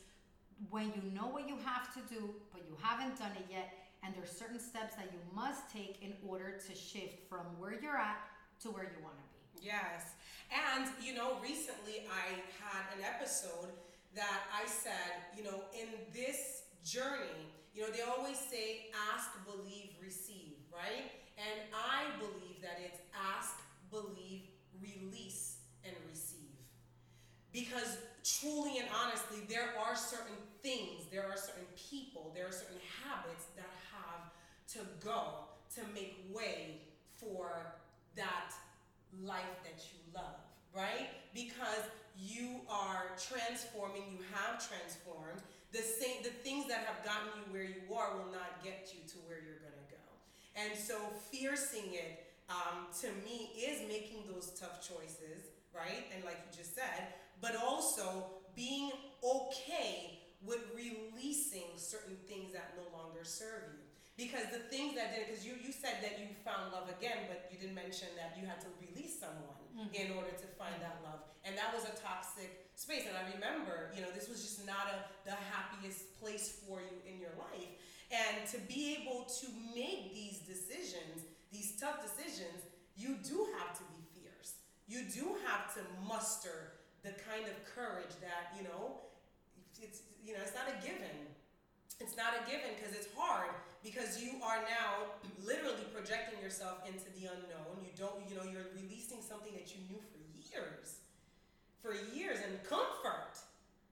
when 0.69 0.92
you 0.96 1.02
know 1.13 1.28
what 1.28 1.48
you 1.48 1.57
have 1.66 1.94
to 1.94 2.02
do, 2.13 2.34
but 2.52 2.62
you 2.68 2.75
haven't 2.81 3.18
done 3.18 3.31
it 3.38 3.46
yet, 3.50 3.74
and 4.04 4.13
there's 4.16 4.31
certain 4.31 4.60
steps 4.60 4.96
that 4.96 5.10
you 5.12 5.19
must 5.34 5.72
take 5.72 6.02
in 6.02 6.13
order 6.28 6.57
to 6.68 6.75
shift 6.75 7.28
from 7.30 7.46
where 7.60 7.74
you're 7.74 7.98
at 7.98 8.18
to 8.62 8.69
where 8.69 8.84
you 8.84 9.04
want 9.04 9.16
to 9.18 9.60
be. 9.60 9.66
Yes. 9.66 10.16
And, 10.52 10.88
you 11.02 11.14
know, 11.16 11.38
recently 11.42 12.06
I 12.07 12.40
had 12.62 12.85
an 12.97 13.04
episode 13.04 13.71
that 14.16 14.42
I 14.54 14.68
said, 14.68 15.26
you 15.35 15.44
know, 15.44 15.64
in 15.74 15.88
this 16.14 16.64
journey, 16.83 17.52
you 17.74 17.81
know, 17.81 17.90
they 17.90 18.02
always 18.02 18.38
say 18.38 18.88
ask, 19.14 19.30
believe, 19.45 19.90
receive, 20.02 20.56
right? 20.71 21.12
And 21.38 21.59
I 21.74 22.18
believe 22.19 22.62
that 22.62 22.80
it's 22.80 23.02
ask, 23.12 23.59
believe, 23.92 24.44
release, 24.81 25.57
and 25.83 25.94
receive. 26.09 26.56
Because 27.52 27.97
truly 28.26 28.80
and 28.80 28.88
honestly, 28.90 29.46
there 29.48 29.70
are 29.78 29.96
certain 29.96 30.36
things, 30.64 31.06
there 31.12 31.24
are 31.30 31.38
certain 31.38 31.70
people, 31.78 32.32
there 32.34 32.48
are 32.48 32.52
certain 32.52 32.82
habits 33.06 33.46
that 33.56 33.70
have 33.94 34.34
to 34.74 34.80
go 35.06 35.46
to 35.76 35.82
make 35.94 36.18
way 36.34 36.82
for 37.14 37.78
that 38.16 38.50
life 39.22 39.62
that 39.64 39.86
you 39.94 40.00
love, 40.14 40.42
right? 40.76 41.14
Because 41.36 41.86
you 42.18 42.62
are 42.68 43.14
transforming, 43.30 44.04
you 44.10 44.24
have 44.34 44.58
transformed. 44.58 45.46
The 45.72 45.84
same 45.84 46.24
the 46.24 46.34
things 46.42 46.68
that 46.68 46.88
have 46.88 47.04
gotten 47.06 47.30
you 47.38 47.54
where 47.54 47.68
you 47.68 47.84
are 47.94 48.18
will 48.18 48.32
not 48.32 48.64
get 48.64 48.90
you 48.90 49.06
to 49.12 49.18
where 49.28 49.38
you're 49.38 49.62
gonna 49.62 49.88
go. 49.92 50.02
And 50.56 50.74
so 50.74 50.98
fiercing 51.30 51.94
it 51.94 52.26
um, 52.50 52.88
to 53.02 53.08
me 53.28 53.52
is 53.60 53.86
making 53.88 54.24
those 54.32 54.56
tough 54.58 54.82
choices, 54.82 55.52
right? 55.76 56.08
And 56.16 56.24
like 56.24 56.40
you 56.48 56.58
just 56.58 56.74
said, 56.74 57.14
but 57.42 57.56
also 57.56 58.25
being 58.56 58.92
okay 59.23 60.19
with 60.45 60.61
releasing 60.75 61.73
certain 61.75 62.18
things 62.27 62.54
that 62.54 62.77
no 62.77 62.85
longer 62.95 63.23
serve 63.23 63.73
you. 63.73 63.85
Because 64.15 64.47
the 64.47 64.63
things 64.71 64.95
that 64.95 65.11
did, 65.11 65.27
because 65.27 65.44
you, 65.44 65.59
you 65.59 65.75
said 65.75 65.99
that 65.99 66.23
you 66.23 66.31
found 66.47 66.71
love 66.71 66.87
again, 66.87 67.27
but 67.27 67.51
you 67.51 67.59
didn't 67.59 67.75
mention 67.75 68.07
that 68.15 68.39
you 68.39 68.47
had 68.47 68.63
to 68.63 68.71
release 68.80 69.19
someone 69.19 69.59
mm-hmm. 69.75 69.92
in 69.92 70.15
order 70.15 70.31
to 70.31 70.47
find 70.56 70.80
that 70.80 71.04
love. 71.04 71.19
And 71.44 71.51
that 71.59 71.75
was 71.75 71.83
a 71.83 71.92
toxic 71.99 72.71
space. 72.80 73.04
And 73.04 73.19
I 73.19 73.27
remember, 73.35 73.92
you 73.92 73.99
know, 73.99 74.07
this 74.15 74.31
was 74.31 74.39
just 74.39 74.63
not 74.63 74.87
a, 74.87 75.04
the 75.27 75.35
happiest 75.35 76.15
place 76.23 76.63
for 76.63 76.80
you 76.80 76.95
in 77.04 77.19
your 77.19 77.35
life. 77.35 77.75
And 78.07 78.47
to 78.56 78.57
be 78.71 78.95
able 79.04 79.27
to 79.44 79.47
make 79.75 80.15
these 80.15 80.39
decisions, 80.47 81.27
these 81.51 81.75
tough 81.75 81.99
decisions, 81.99 82.63
you 82.95 83.19
do 83.19 83.51
have 83.59 83.75
to 83.75 83.83
be 83.92 83.99
fierce. 84.15 84.63
You 84.87 85.04
do 85.11 85.35
have 85.44 85.75
to 85.75 85.81
muster 86.07 86.75
the 87.06 87.14
kind 87.21 87.45
of 87.45 87.54
courage 87.69 88.18
that, 88.26 88.57
you 88.57 88.66
know, 88.66 89.06
it's, 89.78 90.02
you 90.26 90.33
know, 90.33 90.42
it's 90.42 90.57
not 90.57 90.66
a 90.66 90.76
given. 90.81 91.30
It's 92.02 92.18
not 92.18 92.33
a 92.33 92.42
given 92.50 92.74
because 92.76 92.97
it's 92.97 93.07
hard 93.14 93.54
because 93.85 94.18
you 94.18 94.42
are 94.42 94.59
now 94.66 95.14
literally 95.45 95.85
projecting 95.94 96.42
yourself 96.42 96.81
into 96.90 97.06
the 97.14 97.30
unknown. 97.30 97.85
You 97.85 97.94
don't, 97.94 98.26
you 98.26 98.33
know, 98.33 98.44
you're 98.44 98.74
releasing 98.74 99.21
something 99.21 99.54
that 99.54 99.69
you 99.71 99.85
knew 99.85 100.02
for 100.02 100.19
years, 100.33 101.06
for 101.80 101.94
years, 101.94 102.42
and 102.42 102.57
comfort, 102.66 103.38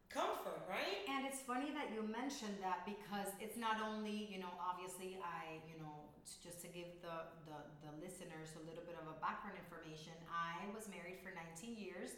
comfort, 0.10 0.66
right? 0.66 1.06
And 1.06 1.30
it's 1.30 1.40
funny 1.46 1.70
that 1.78 1.94
you 1.94 2.02
mentioned 2.02 2.58
that 2.66 2.84
because 2.84 3.30
it's 3.38 3.56
not 3.56 3.78
only, 3.80 4.26
you 4.28 4.42
know, 4.42 4.52
obviously 4.58 5.22
I, 5.22 5.62
you 5.70 5.78
know, 5.78 6.10
just 6.42 6.60
to 6.66 6.68
give 6.74 6.90
the, 7.06 7.30
the, 7.46 7.58
the 7.86 7.92
listeners 8.02 8.52
a 8.58 8.64
little 8.66 8.84
bit 8.84 8.98
of 8.98 9.06
a 9.08 9.16
background 9.22 9.62
information, 9.62 10.18
I 10.28 10.66
was 10.74 10.90
married 10.90 11.22
for 11.22 11.32
19 11.32 11.78
years. 11.78 12.18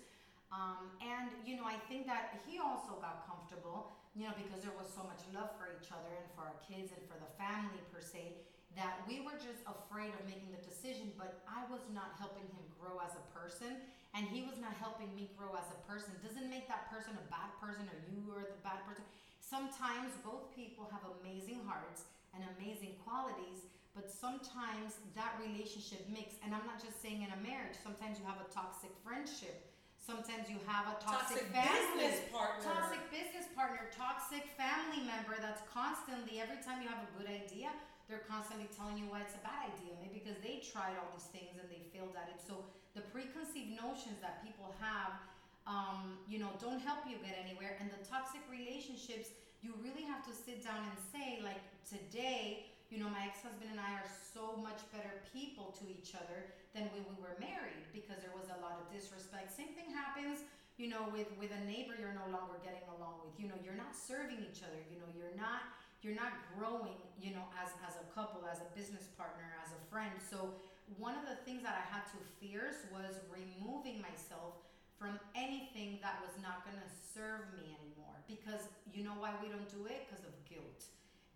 Um, 0.56 0.88
and, 1.04 1.36
you 1.44 1.60
know, 1.60 1.68
I 1.68 1.76
think 1.92 2.08
that 2.08 2.40
he 2.48 2.64
also 2.64 2.96
got 3.04 3.28
comfortable, 3.28 3.92
you 4.16 4.24
know, 4.24 4.32
because 4.40 4.64
there 4.64 4.72
was 4.80 4.88
so 4.88 5.04
much 5.04 5.20
love 5.36 5.52
for 5.60 5.68
each 5.76 5.92
other 5.92 6.08
and 6.16 6.24
for 6.32 6.48
our 6.48 6.56
kids 6.64 6.96
and 6.96 7.04
for 7.12 7.20
the 7.20 7.28
family 7.36 7.84
per 7.92 8.00
se, 8.00 8.40
that 8.80 9.04
we 9.04 9.20
were 9.20 9.36
just 9.36 9.60
afraid 9.68 10.16
of 10.16 10.24
making 10.24 10.56
the 10.56 10.64
decision, 10.64 11.12
but 11.20 11.44
I 11.44 11.68
was 11.68 11.84
not 11.92 12.16
helping 12.16 12.48
him 12.56 12.64
grow 12.80 13.04
as 13.04 13.12
a 13.20 13.26
person 13.36 13.84
and 14.16 14.24
he 14.32 14.48
was 14.48 14.56
not 14.64 14.72
helping 14.80 15.12
me 15.12 15.28
grow 15.36 15.52
as 15.60 15.68
a 15.76 15.80
person. 15.84 16.16
Doesn't 16.24 16.48
make 16.48 16.72
that 16.72 16.88
person 16.88 17.12
a 17.20 17.26
bad 17.28 17.52
person 17.60 17.84
or 17.92 18.00
you 18.08 18.24
are 18.32 18.48
the 18.48 18.60
bad 18.64 18.80
person. 18.88 19.04
Sometimes 19.44 20.16
both 20.24 20.56
people 20.56 20.88
have 20.88 21.04
amazing 21.20 21.60
hearts 21.68 22.08
and 22.32 22.48
amazing 22.56 22.96
qualities, 23.04 23.68
but 23.92 24.08
sometimes 24.08 25.04
that 25.20 25.36
relationship 25.40 26.04
mix, 26.08 26.40
and 26.44 26.56
I'm 26.56 26.64
not 26.64 26.80
just 26.80 27.04
saying 27.04 27.28
in 27.28 27.32
a 27.32 27.40
marriage, 27.44 27.76
sometimes 27.80 28.20
you 28.20 28.26
have 28.28 28.40
a 28.40 28.48
toxic 28.52 28.92
friendship. 29.04 29.75
Sometimes 30.06 30.46
you 30.54 30.62
have 30.70 30.86
a 30.86 31.02
toxic, 31.02 31.50
Toxic 31.50 31.50
family, 31.50 31.98
business 31.98 32.30
partner. 32.30 32.62
toxic 32.62 33.02
business 33.10 33.50
partner, 33.58 33.90
toxic 33.90 34.46
family 34.54 35.02
member 35.02 35.34
that's 35.42 35.66
constantly 35.66 36.38
every 36.38 36.62
time 36.62 36.86
you 36.86 36.86
have 36.94 37.02
a 37.02 37.12
good 37.18 37.26
idea, 37.26 37.74
they're 38.06 38.22
constantly 38.30 38.70
telling 38.78 39.02
you 39.02 39.10
why 39.10 39.26
it's 39.26 39.34
a 39.34 39.42
bad 39.42 39.74
idea. 39.74 39.98
Maybe 39.98 40.22
because 40.22 40.38
they 40.46 40.62
tried 40.62 40.94
all 41.02 41.10
these 41.10 41.26
things 41.34 41.58
and 41.58 41.66
they 41.74 41.82
failed 41.90 42.14
at 42.14 42.30
it. 42.30 42.38
So 42.38 42.70
the 42.94 43.02
preconceived 43.10 43.74
notions 43.74 44.22
that 44.22 44.46
people 44.46 44.78
have, 44.78 45.18
um, 45.66 46.22
you 46.30 46.38
know, 46.38 46.54
don't 46.62 46.78
help 46.86 47.02
you 47.10 47.18
get 47.26 47.34
anywhere. 47.42 47.74
And 47.82 47.90
the 47.90 47.98
toxic 48.06 48.46
relationships, 48.46 49.34
you 49.66 49.74
really 49.82 50.06
have 50.06 50.22
to 50.30 50.34
sit 50.38 50.62
down 50.62 50.86
and 50.86 50.98
say, 51.10 51.42
like 51.42 51.66
today, 51.82 52.70
you 52.94 53.02
know, 53.02 53.10
my 53.10 53.26
ex-husband 53.26 53.74
and 53.74 53.82
I 53.82 53.98
are 53.98 54.10
so 54.38 54.54
much 54.62 54.86
better 54.94 55.26
people 55.34 55.74
to 55.82 55.90
each 55.90 56.14
other 56.14 56.54
than 56.76 56.92
when 56.92 57.08
we 57.08 57.16
were 57.24 57.40
married 57.40 57.88
because 57.96 58.20
there 58.20 58.36
was 58.36 58.52
a 58.52 58.60
lot 58.60 58.76
of 58.76 58.92
disrespect. 58.92 59.56
Same 59.56 59.72
thing 59.72 59.88
happens, 59.88 60.44
you 60.76 60.92
know, 60.92 61.08
with 61.10 61.32
with 61.40 61.56
a 61.56 61.62
neighbor 61.64 61.96
you're 61.96 62.14
no 62.14 62.28
longer 62.28 62.60
getting 62.60 62.84
along 63.00 63.24
with. 63.24 63.32
You 63.40 63.48
know, 63.48 63.56
you're 63.64 63.80
not 63.80 63.96
serving 63.96 64.44
each 64.44 64.60
other. 64.62 64.78
You 64.92 65.00
know, 65.00 65.08
you're 65.16 65.34
not 65.40 65.72
you're 66.04 66.20
not 66.20 66.36
growing, 66.54 67.00
you 67.18 67.32
know, 67.32 67.48
as 67.56 67.72
as 67.88 67.96
a 67.96 68.06
couple, 68.12 68.44
as 68.44 68.60
a 68.60 68.70
business 68.76 69.08
partner, 69.16 69.48
as 69.64 69.72
a 69.72 69.82
friend. 69.88 70.14
So 70.20 70.52
one 71.00 71.16
of 71.16 71.26
the 71.26 71.40
things 71.48 71.64
that 71.64 71.80
I 71.80 71.86
had 71.88 72.04
to 72.14 72.20
fierce 72.44 72.84
was 72.92 73.18
removing 73.32 74.04
myself 74.04 74.60
from 75.00 75.18
anything 75.34 75.98
that 76.04 76.20
was 76.22 76.36
not 76.44 76.68
going 76.68 76.78
to 76.78 76.92
serve 77.16 77.52
me 77.56 77.74
anymore 77.74 78.16
because 78.28 78.68
you 78.94 79.04
know 79.04 79.16
why 79.18 79.32
we 79.42 79.48
don't 79.50 79.68
do 79.68 79.88
it 79.88 80.08
because 80.08 80.24
of 80.24 80.32
guilt 80.48 80.88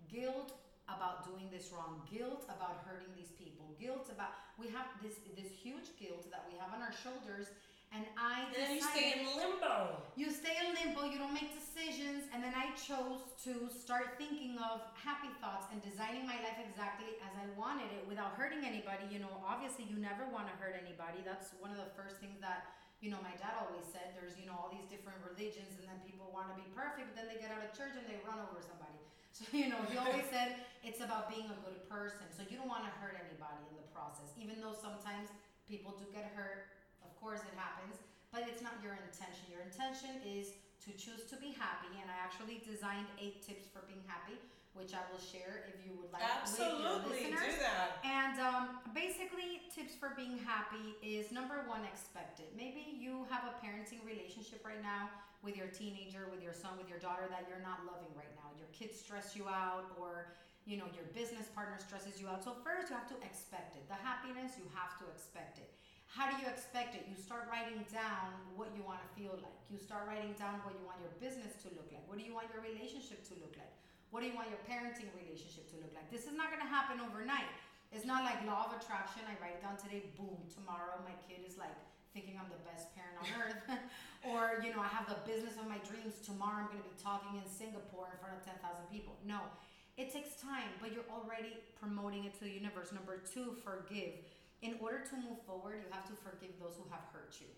guilt 0.07 0.53
about 0.95 1.25
doing 1.29 1.47
this 1.51 1.69
wrong 1.73 2.01
guilt 2.09 2.43
about 2.49 2.81
hurting 2.85 3.11
these 3.15 3.31
people 3.37 3.75
guilt 3.79 4.07
about 4.11 4.31
we 4.61 4.67
have 4.67 4.87
this 5.03 5.15
this 5.39 5.51
huge 5.51 5.93
guilt 6.01 6.25
that 6.33 6.43
we 6.49 6.57
have 6.59 6.71
on 6.75 6.81
our 6.81 6.93
shoulders 6.93 7.47
and 7.95 8.05
i 8.17 8.45
And 8.45 8.53
then 8.53 8.71
you 8.77 8.83
stay 8.85 9.07
in 9.17 9.25
limbo. 9.33 9.97
you 10.15 10.29
stay 10.29 10.55
in 10.61 10.67
limbo, 10.77 11.09
you 11.09 11.17
don't 11.17 11.33
make 11.33 11.49
decisions, 11.57 12.29
and 12.29 12.39
then 12.45 12.53
I 12.53 12.69
chose 12.77 13.25
to 13.49 13.65
start 13.73 14.13
thinking 14.21 14.61
of 14.61 14.85
happy 14.93 15.31
thoughts 15.41 15.65
and 15.73 15.81
designing 15.81 16.21
my 16.29 16.37
life 16.45 16.59
exactly 16.61 17.17
as 17.25 17.33
I 17.33 17.49
wanted 17.57 17.89
it 17.97 18.05
without 18.05 18.37
hurting 18.37 18.61
anybody. 18.61 19.09
You 19.09 19.19
know, 19.25 19.33
obviously, 19.41 19.89
you 19.89 19.97
never 19.97 20.29
want 20.29 20.45
to 20.51 20.55
hurt 20.61 20.77
anybody. 20.77 21.25
That's 21.25 21.49
one 21.57 21.71
of 21.73 21.81
the 21.81 21.89
first 21.97 22.21
things 22.21 22.37
that, 22.45 22.69
you 22.99 23.09
know, 23.11 23.19
my 23.23 23.35
dad 23.39 23.55
always 23.63 23.87
said. 23.89 24.11
There's, 24.15 24.35
you 24.35 24.47
know, 24.47 24.55
all 24.59 24.69
these 24.71 24.87
different 24.91 25.23
religions, 25.23 25.71
and 25.79 25.87
then 25.87 25.99
people 26.03 26.27
want 26.35 26.51
to 26.51 26.55
be 26.59 26.67
perfect, 26.75 27.11
but 27.11 27.15
then 27.15 27.27
they 27.31 27.39
get 27.39 27.51
out 27.51 27.63
of 27.63 27.71
church 27.71 27.95
and 27.95 28.03
they 28.07 28.19
run 28.23 28.39
over 28.39 28.59
somebody. 28.59 28.95
So, 29.29 29.45
you 29.53 29.69
know, 29.69 29.77
he 29.87 29.95
always 29.95 30.25
said 30.33 30.57
it's 30.81 31.05
about 31.05 31.29
being 31.29 31.47
a 31.47 31.59
good 31.63 31.85
person. 31.85 32.27
So, 32.33 32.43
you 32.49 32.57
don't 32.57 32.67
want 32.67 32.83
to 32.89 32.93
hurt 32.97 33.15
anybody 33.15 33.61
in 33.71 33.77
the 33.77 33.87
process, 33.93 34.33
even 34.35 34.59
though 34.59 34.73
sometimes 34.73 35.31
people 35.69 35.95
do 35.95 36.03
get 36.11 36.33
hurt. 36.33 36.67
Of 37.05 37.13
course, 37.21 37.39
it 37.45 37.55
happens 37.55 38.03
but 38.31 38.45
it's 38.45 38.61
not 38.61 38.77
your 38.81 38.93
intention. 38.93 39.49
Your 39.49 39.65
intention 39.65 40.21
is 40.21 40.53
to 40.85 40.93
choose 40.93 41.25
to 41.33 41.35
be 41.41 41.51
happy, 41.57 41.89
and 41.97 42.07
I 42.07 42.17
actually 42.21 42.61
designed 42.61 43.09
eight 43.17 43.41
tips 43.41 43.67
for 43.67 43.83
being 43.89 44.01
happy, 44.05 44.37
which 44.79 44.95
I 44.95 45.03
will 45.11 45.19
share 45.19 45.67
if 45.67 45.75
you 45.83 45.91
would 45.99 46.07
like 46.15 46.23
Absolutely, 46.23 47.27
with 47.27 47.35
your 47.35 47.43
do 47.43 47.59
that. 47.59 47.99
And 48.07 48.39
um, 48.39 48.63
basically, 48.95 49.67
tips 49.67 49.93
for 49.99 50.15
being 50.15 50.39
happy 50.39 50.95
is 51.03 51.35
number 51.35 51.67
one, 51.67 51.83
expect 51.83 52.39
it. 52.39 52.55
Maybe 52.55 52.95
you 52.95 53.27
have 53.27 53.43
a 53.43 53.53
parenting 53.59 53.99
relationship 54.07 54.63
right 54.63 54.79
now 54.79 55.11
with 55.43 55.59
your 55.59 55.67
teenager, 55.67 56.31
with 56.31 56.39
your 56.39 56.55
son, 56.55 56.79
with 56.79 56.87
your 56.87 57.03
daughter 57.03 57.27
that 57.27 57.51
you're 57.51 57.61
not 57.61 57.83
loving 57.83 58.09
right 58.15 58.31
now. 58.39 58.47
Your 58.55 58.71
kids 58.71 58.95
stress 58.95 59.35
you 59.35 59.51
out, 59.51 59.91
or 59.99 60.31
you 60.63 60.79
know 60.79 60.87
your 60.95 61.05
business 61.11 61.51
partner 61.51 61.75
stresses 61.75 62.15
you 62.15 62.31
out. 62.31 62.39
So 62.39 62.55
first, 62.63 62.87
you 62.87 62.95
have 62.95 63.11
to 63.11 63.19
expect 63.19 63.75
it. 63.75 63.83
The 63.91 63.99
happiness, 63.99 64.55
you 64.55 64.65
have 64.71 64.95
to 65.03 65.05
expect 65.11 65.59
it. 65.59 65.75
How 66.09 66.25
do 66.25 66.33
you 66.41 66.49
expect 66.49 66.97
it? 66.97 67.05
You 67.05 67.13
start 67.13 67.45
writing 67.53 67.85
down 67.93 68.33
what 68.57 68.73
you 68.73 68.81
want 68.81 68.97
to 69.05 69.09
feel 69.13 69.37
like. 69.45 69.59
You 69.69 69.77
start 69.77 70.09
writing 70.09 70.33
down 70.41 70.57
what 70.65 70.73
you 70.73 70.81
want 70.81 70.97
your 71.05 71.13
business 71.21 71.53
to 71.61 71.69
look 71.77 71.85
like. 71.93 72.01
What 72.09 72.17
do 72.17 72.25
you 72.25 72.33
want 72.33 72.49
your 72.49 72.65
relationship 72.65 73.21
to 73.29 73.37
look 73.37 73.53
like? 73.53 73.69
What 74.09 74.25
do 74.25 74.25
you 74.25 74.33
want 74.33 74.49
your 74.49 74.61
parenting 74.65 75.09
relationship 75.13 75.69
to 75.69 75.77
look 75.77 75.93
like? 75.93 76.09
This 76.09 76.25
is 76.25 76.33
not 76.33 76.49
going 76.49 76.65
to 76.65 76.71
happen 76.71 76.97
overnight. 76.97 77.49
It's 77.93 78.05
not 78.05 78.25
like 78.25 78.41
law 78.45 78.69
of 78.69 78.77
attraction. 78.77 79.21
I 79.29 79.37
write 79.37 79.57
it 79.57 79.63
down 79.65 79.77
today, 79.77 80.09
boom, 80.17 80.37
tomorrow 80.49 80.97
my 81.05 81.13
kid 81.29 81.45
is 81.45 81.57
like 81.61 81.73
thinking 82.13 82.37
I'm 82.41 82.49
the 82.49 82.61
best 82.65 82.89
parent 82.97 83.21
on 83.21 83.29
earth. 83.37 83.61
or, 84.29 84.61
you 84.65 84.73
know, 84.73 84.81
I 84.81 84.89
have 84.89 85.05
the 85.05 85.17
business 85.29 85.61
of 85.61 85.69
my 85.69 85.77
dreams. 85.85 86.17
Tomorrow 86.25 86.65
I'm 86.65 86.69
going 86.73 86.81
to 86.81 86.89
be 86.89 86.97
talking 86.97 87.37
in 87.37 87.45
Singapore 87.45 88.09
in 88.13 88.17
front 88.17 88.33
of 88.33 88.41
10,000 88.45 88.61
people. 88.89 89.13
No, 89.25 89.45
it 89.93 90.09
takes 90.09 90.37
time, 90.41 90.73
but 90.81 90.89
you're 90.89 91.05
already 91.09 91.61
promoting 91.77 92.25
it 92.25 92.33
to 92.41 92.49
the 92.49 92.53
universe. 92.53 92.89
Number 92.89 93.21
two, 93.21 93.57
forgive. 93.61 94.25
In 94.65 94.81
order 94.81 95.05
to 95.05 95.15
move 95.21 95.37
forward, 95.45 95.85
you 95.85 95.89
have 95.93 96.09
to 96.09 96.17
forgive 96.17 96.57
those 96.57 96.81
who 96.81 96.85
have 96.89 97.05
hurt 97.13 97.37
you. 97.37 97.49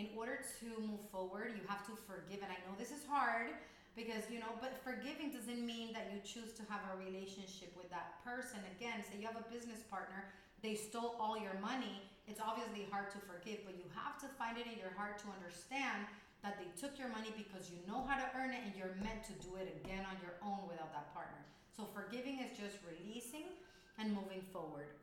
In 0.00 0.08
order 0.16 0.40
to 0.40 0.68
move 0.80 1.04
forward, 1.12 1.52
you 1.52 1.64
have 1.68 1.84
to 1.84 1.92
forgive. 2.08 2.40
And 2.40 2.48
I 2.48 2.58
know 2.64 2.72
this 2.80 2.96
is 2.96 3.04
hard 3.04 3.52
because, 3.96 4.26
you 4.30 4.38
know, 4.40 4.52
but 4.60 4.76
forgiving 4.82 5.30
doesn't 5.30 5.64
mean 5.64 5.92
that 5.92 6.10
you 6.12 6.20
choose 6.24 6.52
to 6.56 6.62
have 6.68 6.80
a 6.90 6.94
relationship 6.98 7.72
with 7.76 7.90
that 7.90 8.22
person. 8.24 8.60
Again, 8.78 9.04
say 9.04 9.18
you 9.20 9.26
have 9.26 9.38
a 9.38 9.48
business 9.52 9.82
partner, 9.90 10.28
they 10.62 10.74
stole 10.74 11.16
all 11.18 11.38
your 11.38 11.56
money. 11.60 12.02
It's 12.26 12.40
obviously 12.40 12.86
hard 12.90 13.10
to 13.16 13.20
forgive, 13.24 13.64
but 13.64 13.74
you 13.78 13.88
have 13.96 14.20
to 14.22 14.28
find 14.36 14.58
it 14.58 14.68
in 14.68 14.78
your 14.78 14.92
heart 14.94 15.18
to 15.24 15.28
understand 15.32 16.06
that 16.44 16.60
they 16.60 16.70
took 16.78 16.94
your 16.98 17.08
money 17.10 17.34
because 17.34 17.70
you 17.70 17.80
know 17.90 18.06
how 18.06 18.14
to 18.14 18.26
earn 18.38 18.54
it 18.54 18.62
and 18.62 18.72
you're 18.78 18.94
meant 19.02 19.26
to 19.26 19.34
do 19.42 19.58
it 19.58 19.66
again 19.82 20.06
on 20.06 20.14
your 20.22 20.38
own 20.44 20.62
without 20.70 20.94
that 20.94 21.10
partner. 21.10 21.40
So 21.74 21.88
forgiving 21.90 22.38
is 22.38 22.54
just 22.54 22.78
releasing 22.86 23.50
and 23.98 24.14
moving 24.14 24.42
forward 24.52 24.94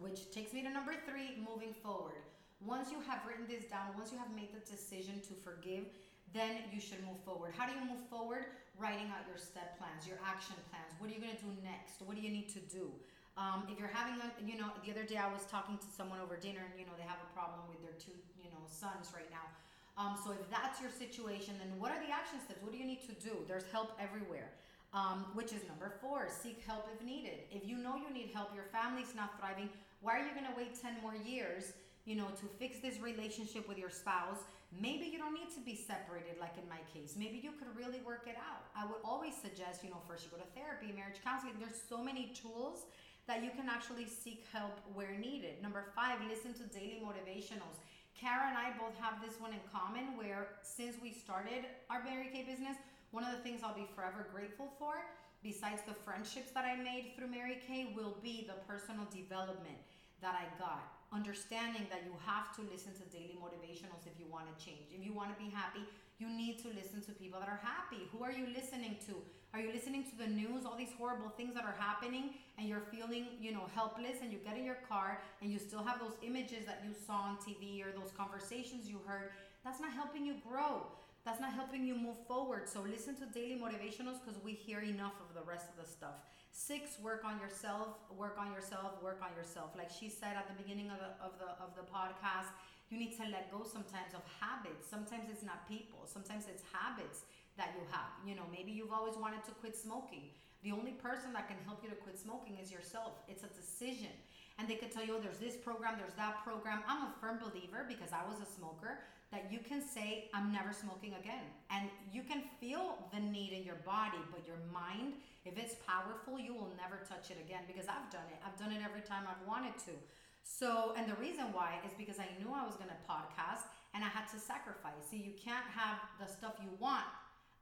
which 0.00 0.30
takes 0.30 0.52
me 0.52 0.62
to 0.62 0.70
number 0.70 0.94
three 1.08 1.36
moving 1.44 1.72
forward 1.72 2.24
once 2.64 2.90
you 2.90 3.00
have 3.06 3.20
written 3.26 3.44
this 3.48 3.64
down 3.68 3.88
once 3.96 4.12
you 4.12 4.18
have 4.18 4.30
made 4.34 4.48
the 4.54 4.64
decision 4.70 5.20
to 5.20 5.34
forgive 5.44 5.84
then 6.32 6.64
you 6.72 6.80
should 6.80 7.00
move 7.04 7.20
forward. 7.24 7.52
How 7.56 7.68
do 7.68 7.72
you 7.76 7.84
move 7.84 8.00
forward? 8.08 8.48
Writing 8.80 9.12
out 9.12 9.28
your 9.28 9.36
step 9.36 9.76
plans 9.78 10.08
your 10.08 10.16
action 10.24 10.56
plans. 10.72 10.90
What 10.98 11.12
are 11.12 11.14
you 11.14 11.20
going 11.20 11.36
to 11.36 11.44
do 11.44 11.52
next? 11.60 12.00
What 12.02 12.16
do 12.16 12.22
you 12.24 12.32
need 12.32 12.48
to 12.56 12.62
do? 12.72 12.88
Um, 13.36 13.64
if 13.72 13.80
you're 13.80 13.92
having 13.92 14.20
a 14.20 14.28
you 14.44 14.60
know 14.60 14.68
the 14.84 14.92
other 14.92 15.08
day 15.08 15.16
i 15.16 15.24
was 15.24 15.48
talking 15.48 15.80
to 15.80 15.88
someone 15.88 16.20
over 16.20 16.36
dinner 16.36 16.60
and 16.68 16.76
you 16.76 16.84
know 16.84 16.92
they 17.00 17.08
have 17.08 17.16
a 17.16 17.30
problem 17.32 17.64
with 17.64 17.80
their 17.80 17.96
two 17.96 18.12
you 18.36 18.52
know 18.52 18.60
sons 18.68 19.08
right 19.16 19.28
now. 19.32 19.48
Um, 19.96 20.16
so 20.20 20.32
if 20.32 20.44
that's 20.52 20.80
your 20.80 20.92
situation 20.92 21.56
then 21.60 21.72
what 21.80 21.92
are 21.92 22.00
the 22.00 22.12
action 22.12 22.40
steps? 22.44 22.60
What 22.60 22.72
do 22.72 22.78
you 22.80 22.84
need 22.84 23.04
to 23.08 23.16
do? 23.24 23.40
There's 23.48 23.64
help 23.72 23.96
everywhere. 23.96 24.52
Um, 24.92 25.32
which 25.32 25.56
is 25.56 25.64
number 25.64 25.96
four 26.04 26.28
seek 26.28 26.60
help 26.68 26.84
if 26.92 27.00
needed. 27.00 27.48
If 27.48 27.64
you 27.64 27.80
know 27.80 27.96
you 27.96 28.12
need 28.12 28.28
help 28.36 28.52
your 28.52 28.68
family's 28.68 29.16
not 29.16 29.40
thriving 29.40 29.72
why 30.02 30.18
are 30.18 30.24
you 30.26 30.34
going 30.34 30.50
to 30.50 30.56
wait 30.58 30.74
10 30.74 30.96
more 31.00 31.14
years 31.14 31.72
you 32.04 32.16
know 32.16 32.26
to 32.26 32.46
fix 32.58 32.80
this 32.80 33.00
relationship 33.00 33.68
with 33.68 33.78
your 33.78 33.90
spouse? 33.90 34.44
Maybe 34.80 35.06
to 35.54 35.60
be 35.60 35.76
separated 35.76 36.40
like 36.40 36.56
in 36.56 36.68
my 36.68 36.80
case. 36.92 37.14
Maybe 37.16 37.40
you 37.42 37.52
could 37.52 37.68
really 37.76 38.00
work 38.04 38.24
it 38.26 38.36
out. 38.36 38.68
I 38.76 38.86
would 38.86 39.00
always 39.04 39.34
suggest 39.36 39.84
you 39.84 39.90
know 39.90 40.00
first 40.08 40.24
you 40.24 40.30
go 40.30 40.40
to 40.40 40.48
therapy 40.56 40.92
marriage 40.92 41.20
counseling. 41.22 41.54
There's 41.60 41.78
so 41.78 42.02
many 42.02 42.32
tools 42.32 42.86
that 43.26 43.44
you 43.44 43.50
can 43.54 43.68
actually 43.68 44.06
seek 44.06 44.44
help 44.52 44.80
where 44.94 45.14
needed. 45.16 45.62
Number 45.62 45.84
five 45.94 46.18
listen 46.28 46.54
to 46.54 46.64
daily 46.72 47.00
motivationals. 47.04 47.78
Kara 48.18 48.48
and 48.48 48.58
I 48.58 48.72
both 48.78 48.96
have 48.98 49.22
this 49.22 49.40
one 49.40 49.52
in 49.52 49.62
common 49.72 50.16
where 50.16 50.60
since 50.62 50.96
we 51.02 51.12
started 51.12 51.64
our 51.90 52.02
Mary 52.04 52.30
Kay 52.32 52.44
business, 52.44 52.76
one 53.10 53.24
of 53.24 53.32
the 53.32 53.42
things 53.42 53.62
I'll 53.62 53.74
be 53.74 53.88
forever 53.94 54.26
grateful 54.32 54.72
for, 54.78 54.94
besides 55.42 55.82
the 55.86 55.94
friendships 55.94 56.50
that 56.52 56.64
I 56.64 56.76
made 56.76 57.12
through 57.16 57.28
Mary 57.28 57.58
Kay, 57.66 57.92
will 57.96 58.16
be 58.22 58.46
the 58.46 58.58
personal 58.66 59.06
development 59.10 59.78
that 60.20 60.34
I 60.34 60.46
got. 60.58 61.01
Understanding 61.12 61.86
that 61.92 62.08
you 62.08 62.16
have 62.24 62.56
to 62.56 62.62
listen 62.72 62.96
to 62.96 63.04
daily 63.12 63.36
motivationals 63.36 64.08
if 64.08 64.16
you 64.18 64.24
want 64.32 64.48
to 64.48 64.56
change. 64.56 64.96
If 64.96 65.04
you 65.04 65.12
want 65.12 65.28
to 65.28 65.36
be 65.36 65.50
happy, 65.50 65.84
you 66.18 66.26
need 66.26 66.56
to 66.62 66.68
listen 66.68 67.02
to 67.04 67.12
people 67.12 67.38
that 67.38 67.50
are 67.50 67.60
happy. 67.62 68.08
Who 68.12 68.24
are 68.24 68.32
you 68.32 68.46
listening 68.48 68.96
to? 69.06 69.20
Are 69.52 69.60
you 69.60 69.70
listening 69.70 70.04
to 70.04 70.16
the 70.16 70.26
news, 70.26 70.64
all 70.64 70.74
these 70.74 70.96
horrible 70.96 71.28
things 71.28 71.52
that 71.52 71.64
are 71.64 71.76
happening, 71.78 72.30
and 72.56 72.66
you're 72.66 72.88
feeling, 72.90 73.26
you 73.38 73.52
know, 73.52 73.68
helpless, 73.74 74.22
and 74.22 74.32
you 74.32 74.38
get 74.38 74.56
in 74.56 74.64
your 74.64 74.80
car 74.88 75.20
and 75.42 75.52
you 75.52 75.58
still 75.58 75.84
have 75.84 76.00
those 76.00 76.16
images 76.22 76.64
that 76.64 76.82
you 76.86 76.94
saw 77.06 77.28
on 77.28 77.36
TV 77.36 77.84
or 77.84 77.92
those 77.92 78.10
conversations 78.16 78.88
you 78.88 78.98
heard? 79.04 79.32
That's 79.64 79.80
not 79.80 79.92
helping 79.92 80.24
you 80.24 80.36
grow. 80.48 80.86
That's 81.26 81.40
not 81.40 81.52
helping 81.52 81.84
you 81.84 81.94
move 81.94 82.16
forward. 82.26 82.68
So 82.68 82.80
listen 82.80 83.14
to 83.16 83.26
daily 83.26 83.60
motivationals 83.60 84.24
because 84.24 84.40
we 84.42 84.52
hear 84.52 84.80
enough 84.80 85.20
of 85.20 85.34
the 85.34 85.46
rest 85.46 85.66
of 85.68 85.84
the 85.84 85.90
stuff. 85.90 86.24
Six, 86.52 87.00
work 87.00 87.24
on 87.24 87.40
yourself, 87.40 87.96
work 88.12 88.36
on 88.38 88.52
yourself, 88.52 89.00
work 89.02 89.24
on 89.24 89.32
yourself. 89.34 89.72
Like 89.72 89.88
she 89.88 90.12
said 90.12 90.36
at 90.36 90.46
the 90.46 90.56
beginning 90.62 90.92
of 90.92 91.00
the 91.00 91.16
of 91.24 91.32
the 91.40 91.56
of 91.56 91.72
the 91.72 91.82
podcast, 91.88 92.52
you 92.92 93.00
need 93.00 93.16
to 93.16 93.24
let 93.32 93.48
go 93.48 93.64
sometimes 93.64 94.12
of 94.12 94.20
habits. 94.36 94.84
Sometimes 94.84 95.32
it's 95.32 95.42
not 95.42 95.64
people, 95.66 96.04
sometimes 96.04 96.44
it's 96.52 96.62
habits 96.68 97.24
that 97.56 97.72
you 97.72 97.80
have. 97.88 98.12
You 98.28 98.36
know, 98.36 98.44
maybe 98.52 98.70
you've 98.70 98.92
always 98.92 99.16
wanted 99.16 99.42
to 99.48 99.52
quit 99.64 99.74
smoking. 99.76 100.28
The 100.62 100.72
only 100.76 100.92
person 100.92 101.32
that 101.32 101.48
can 101.48 101.56
help 101.64 101.82
you 101.82 101.88
to 101.88 101.96
quit 101.96 102.20
smoking 102.20 102.60
is 102.60 102.70
yourself. 102.70 103.24
It's 103.32 103.42
a 103.42 103.50
decision. 103.50 104.12
And 104.58 104.68
they 104.68 104.76
could 104.76 104.92
tell 104.92 105.04
you, 105.04 105.16
oh, 105.16 105.20
there's 105.20 105.38
this 105.38 105.56
program, 105.56 105.94
there's 105.98 106.14
that 106.14 106.44
program. 106.44 106.82
I'm 106.86 107.08
a 107.08 107.12
firm 107.20 107.38
believer 107.38 107.84
because 107.88 108.12
I 108.12 108.22
was 108.28 108.40
a 108.40 108.48
smoker 108.48 109.00
that 109.32 109.48
you 109.50 109.58
can 109.64 109.80
say, 109.80 110.28
I'm 110.34 110.52
never 110.52 110.72
smoking 110.72 111.16
again. 111.16 111.48
And 111.70 111.88
you 112.12 112.22
can 112.22 112.44
feel 112.60 113.08
the 113.12 113.20
need 113.20 113.56
in 113.56 113.64
your 113.64 113.80
body, 113.86 114.20
but 114.30 114.46
your 114.46 114.60
mind, 114.68 115.14
if 115.48 115.56
it's 115.56 115.74
powerful, 115.88 116.38
you 116.38 116.52
will 116.52 116.70
never 116.76 117.00
touch 117.08 117.32
it 117.32 117.40
again 117.40 117.64
because 117.66 117.88
I've 117.88 118.12
done 118.12 118.28
it. 118.28 118.38
I've 118.44 118.58
done 118.60 118.70
it 118.70 118.84
every 118.84 119.00
time 119.00 119.24
I've 119.24 119.40
wanted 119.48 119.72
to. 119.88 119.96
So, 120.44 120.92
and 120.96 121.08
the 121.08 121.16
reason 121.16 121.48
why 121.56 121.80
is 121.86 121.96
because 121.96 122.20
I 122.20 122.28
knew 122.36 122.52
I 122.52 122.66
was 122.66 122.76
going 122.76 122.92
to 122.92 123.00
podcast 123.08 123.64
and 123.94 124.04
I 124.04 124.08
had 124.08 124.28
to 124.36 124.38
sacrifice. 124.38 125.00
See, 125.10 125.16
you 125.16 125.32
can't 125.32 125.64
have 125.72 125.96
the 126.20 126.28
stuff 126.28 126.60
you 126.60 126.68
want 126.78 127.08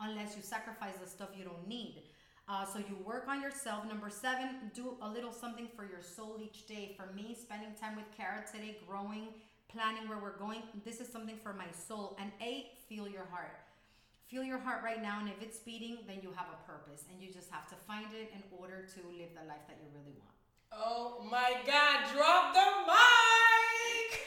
unless 0.00 0.35
you 0.35 0.42
sacrifice 0.42 0.97
the 1.00 1.09
stuff 1.09 1.30
you 1.37 1.44
don't 1.44 1.68
need. 1.68 2.02
Uh, 2.50 2.64
so 2.64 2.80
you 2.80 2.97
work 3.07 3.28
on 3.28 3.40
yourself. 3.40 3.87
Number 3.87 4.11
seven, 4.11 4.57
do 4.75 4.97
a 5.02 5.09
little 5.09 5.30
something 5.30 5.69
for 5.76 5.85
your 5.85 6.02
soul 6.02 6.37
each 6.42 6.66
day. 6.66 6.97
For 6.97 7.14
me, 7.14 7.37
spending 7.40 7.75
time 7.80 7.95
with 7.95 8.07
Kara 8.16 8.42
today, 8.52 8.78
growing, 8.88 9.28
planning 9.69 10.09
where 10.09 10.19
we're 10.19 10.37
going. 10.37 10.62
This 10.85 11.00
is 11.00 11.07
something 11.07 11.37
for 11.45 11.52
my 11.52 11.71
soul. 11.87 12.16
And 12.21 12.33
eight, 12.45 12.73
feel 12.88 13.07
your 13.07 13.26
heart. 13.30 13.57
Feel 14.26 14.42
your 14.42 14.59
heart 14.59 14.83
right 14.83 15.00
now, 15.00 15.21
and 15.21 15.28
if 15.28 15.40
it's 15.40 15.59
beating, 15.59 15.99
then 16.09 16.19
you 16.23 16.33
have 16.35 16.47
a 16.52 16.66
purpose, 16.66 17.04
and 17.12 17.23
you 17.23 17.33
just 17.33 17.50
have 17.50 17.69
to 17.69 17.76
find 17.87 18.07
it 18.12 18.33
in 18.35 18.42
order 18.59 18.85
to 18.95 19.00
live 19.16 19.30
the 19.40 19.47
life 19.47 19.62
that 19.69 19.78
you 19.80 19.88
really 19.95 20.14
want. 20.19 20.35
Oh 20.73 21.25
my 21.30 21.54
God! 21.64 21.99
Drop 22.14 22.54
the 22.54 22.69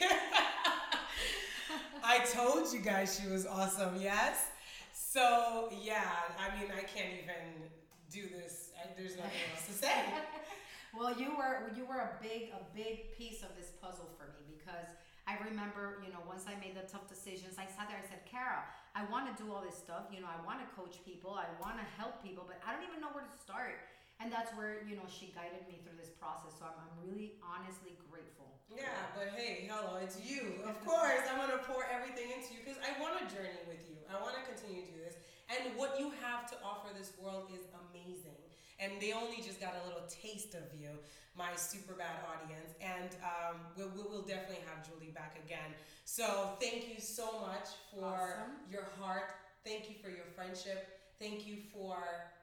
mic. 0.00 0.10
I 2.04 2.18
told 2.32 2.72
you 2.72 2.80
guys 2.80 3.20
she 3.20 3.30
was 3.30 3.46
awesome. 3.46 3.96
Yes. 3.98 4.46
So 4.92 5.70
yeah, 5.82 6.10
I 6.38 6.58
mean, 6.58 6.70
I 6.70 6.82
can't 6.82 7.14
even 7.22 7.70
do 8.14 8.30
this. 8.30 8.70
I, 8.78 8.94
there's 8.94 9.18
nothing 9.18 9.42
else 9.50 9.66
to 9.66 9.74
say. 9.74 9.98
well, 10.96 11.10
you 11.18 11.34
were 11.34 11.74
you 11.74 11.82
were 11.82 11.98
a 11.98 12.14
big 12.22 12.54
a 12.54 12.62
big 12.70 13.10
piece 13.18 13.42
of 13.42 13.50
this 13.58 13.74
puzzle 13.82 14.06
for 14.14 14.30
me 14.38 14.54
because 14.54 14.86
I 15.26 15.34
remember, 15.42 15.98
you 16.04 16.12
know, 16.14 16.20
once 16.28 16.44
I 16.46 16.54
made 16.60 16.76
the 16.76 16.86
tough 16.86 17.08
decisions, 17.10 17.56
I 17.56 17.64
sat 17.64 17.88
there 17.88 17.96
and 17.96 18.04
said, 18.04 18.22
Kara, 18.28 18.60
I 18.92 19.08
want 19.08 19.24
to 19.32 19.34
do 19.40 19.50
all 19.50 19.64
this 19.64 19.74
stuff. 19.74 20.12
You 20.12 20.20
know, 20.20 20.28
I 20.28 20.36
want 20.44 20.60
to 20.60 20.68
coach 20.76 21.00
people, 21.02 21.34
I 21.34 21.48
want 21.58 21.80
to 21.80 21.86
help 21.96 22.20
people, 22.20 22.44
but 22.44 22.60
I 22.60 22.76
don't 22.76 22.84
even 22.84 23.00
know 23.00 23.10
where 23.10 23.24
to 23.24 23.36
start. 23.40 23.80
And 24.22 24.30
that's 24.30 24.52
where, 24.54 24.84
you 24.86 24.94
know, 24.94 25.08
she 25.10 25.34
guided 25.34 25.66
me 25.66 25.82
through 25.82 25.98
this 25.98 26.12
process. 26.14 26.54
So 26.60 26.68
I'm, 26.68 26.76
I'm 26.76 26.94
really 27.02 27.40
honestly 27.42 27.98
grateful. 28.06 28.46
Yeah, 28.70 28.94
but 29.16 29.34
hey, 29.34 29.66
hello, 29.66 29.98
it's 29.98 30.20
you. 30.22 30.60
Of 30.62 30.78
course, 30.86 31.24
I'm 31.26 31.40
to 31.50 31.58
pour 31.66 31.88
everything 31.90 32.30
into 32.30 32.54
you 32.54 32.60
because 32.62 32.78
I 32.84 32.94
want 33.02 33.18
to 33.18 33.24
journey 33.26 33.64
with 33.66 33.82
you. 33.90 33.98
I 34.06 34.20
want 34.22 34.38
to 34.38 34.44
continue 34.46 34.86
to 34.86 34.92
do 34.92 34.98
this. 35.02 35.18
And 35.50 35.76
what 35.76 35.98
you 35.98 36.12
have 36.22 36.48
to 36.50 36.56
offer 36.64 36.88
this 36.96 37.12
world 37.20 37.50
is 37.52 37.66
amazing. 37.90 38.38
And 38.80 38.92
they 39.00 39.12
only 39.12 39.36
just 39.36 39.60
got 39.60 39.74
a 39.84 39.86
little 39.86 40.02
taste 40.08 40.54
of 40.54 40.64
you, 40.78 40.90
my 41.36 41.54
super 41.56 41.94
bad 41.94 42.16
audience. 42.26 42.74
And 42.80 43.10
um, 43.22 43.60
we, 43.76 43.84
we 43.84 44.08
will 44.08 44.22
definitely 44.22 44.64
have 44.66 44.88
Julie 44.88 45.12
back 45.12 45.38
again. 45.44 45.70
So 46.04 46.56
thank 46.60 46.88
you 46.88 47.00
so 47.00 47.40
much 47.40 47.68
for 47.92 48.04
awesome. 48.04 48.56
your 48.70 48.86
heart. 49.00 49.30
Thank 49.64 49.88
you 49.88 49.96
for 50.02 50.08
your 50.10 50.26
friendship. 50.34 51.00
Thank 51.18 51.46
you 51.46 51.56
for 51.72 51.96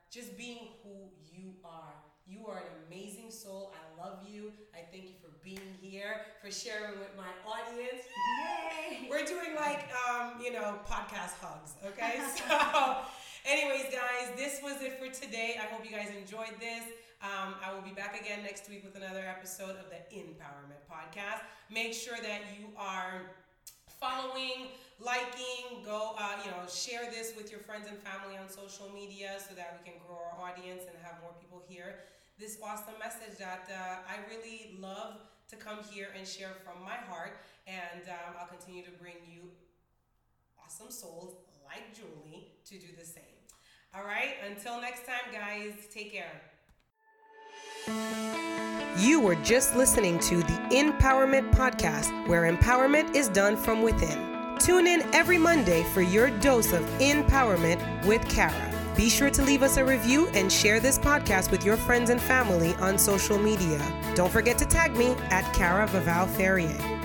just 0.09 0.37
being 0.37 0.69
who 0.83 1.09
you 1.31 1.53
are. 1.65 1.93
You 2.27 2.47
are 2.47 2.57
an 2.57 2.71
amazing 2.87 3.31
soul. 3.31 3.73
I 3.75 4.01
love 4.01 4.19
you. 4.41 4.51
I 4.73 4.81
thank 4.91 5.05
you 5.05 5.15
for 5.21 5.29
being 5.43 5.77
here, 5.81 6.25
for 6.41 6.51
sharing 6.51 6.97
with 6.99 7.13
my 7.17 7.29
audience. 7.45 8.01
Yay! 8.41 9.07
We're 9.09 9.25
doing 9.25 9.55
like, 9.55 9.89
um, 10.09 10.41
you 10.41 10.51
know, 10.51 10.79
podcast 10.89 11.37
hugs, 11.41 11.73
okay? 11.85 12.19
so, 12.35 12.97
anyways, 13.45 13.93
guys, 13.93 14.33
this 14.35 14.59
was 14.63 14.81
it 14.81 14.97
for 14.97 15.13
today. 15.13 15.59
I 15.61 15.65
hope 15.73 15.85
you 15.85 15.91
guys 15.91 16.09
enjoyed 16.17 16.57
this. 16.59 16.83
Um, 17.21 17.53
I 17.63 17.73
will 17.73 17.83
be 17.83 17.93
back 17.93 18.19
again 18.19 18.41
next 18.43 18.69
week 18.69 18.83
with 18.83 18.95
another 18.95 19.23
episode 19.27 19.77
of 19.77 19.85
the 19.93 20.01
Empowerment 20.15 20.81
Podcast. 20.89 21.45
Make 21.69 21.93
sure 21.93 22.17
that 22.17 22.41
you 22.57 22.69
are 22.77 23.21
following, 23.99 24.73
liking, 24.99 25.85
go, 25.85 26.15
uh, 26.17 26.41
you 26.43 26.49
know, 26.49 26.65
share 26.65 27.11
this 27.11 27.33
with 27.37 27.51
your 27.51 27.59
friends 27.59 27.85
and 27.87 27.97
family 27.99 28.37
on 28.37 28.49
social 28.49 28.89
media 28.89 29.37
so 29.37 29.53
that 29.53 29.77
we 29.77 29.91
can 29.91 29.99
grow 30.07 30.17
our 30.17 30.49
audience 30.49 30.81
and 30.89 30.97
have 31.03 31.21
more 31.21 31.33
people 31.39 31.61
here 31.69 32.01
this 32.41 32.57
awesome 32.63 32.95
message 32.97 33.37
that 33.37 33.69
uh, 33.69 33.97
I 34.09 34.17
really 34.27 34.75
love 34.79 35.17
to 35.47 35.55
come 35.55 35.77
here 35.91 36.07
and 36.17 36.27
share 36.27 36.53
from 36.65 36.83
my 36.83 36.95
heart. 36.95 37.37
And 37.67 38.09
um, 38.09 38.35
I'll 38.39 38.47
continue 38.47 38.83
to 38.83 38.91
bring 38.99 39.13
you 39.31 39.51
awesome 40.59 40.89
souls 40.89 41.35
like 41.63 41.93
Julie 41.93 42.47
to 42.65 42.79
do 42.79 42.87
the 42.99 43.05
same. 43.05 43.23
All 43.95 44.03
right, 44.03 44.35
until 44.49 44.81
next 44.81 45.05
time, 45.05 45.31
guys, 45.31 45.73
take 45.93 46.11
care. 46.11 46.41
You 48.97 49.19
were 49.19 49.35
just 49.35 49.75
listening 49.75 50.17
to 50.19 50.37
the 50.37 50.59
Empowerment 50.71 51.51
Podcast, 51.51 52.27
where 52.27 52.51
empowerment 52.51 53.15
is 53.15 53.27
done 53.29 53.55
from 53.55 53.83
within. 53.83 54.57
Tune 54.57 54.87
in 54.87 55.01
every 55.13 55.37
Monday 55.37 55.83
for 55.93 56.01
your 56.01 56.31
dose 56.39 56.73
of 56.73 56.81
empowerment 56.99 58.05
with 58.05 58.27
Kara. 58.29 58.70
Be 58.95 59.09
sure 59.09 59.29
to 59.29 59.41
leave 59.41 59.63
us 59.63 59.77
a 59.77 59.85
review 59.85 60.27
and 60.33 60.51
share 60.51 60.79
this 60.79 60.99
podcast 60.99 61.49
with 61.49 61.63
your 61.63 61.77
friends 61.77 62.09
and 62.09 62.21
family 62.21 62.75
on 62.75 62.97
social 62.97 63.37
media. 63.37 63.81
Don't 64.15 64.31
forget 64.31 64.57
to 64.57 64.65
tag 64.65 64.95
me 64.95 65.15
at 65.29 65.51
Kara 65.53 65.87
Vaval 65.87 66.27
Ferrier. 66.27 67.00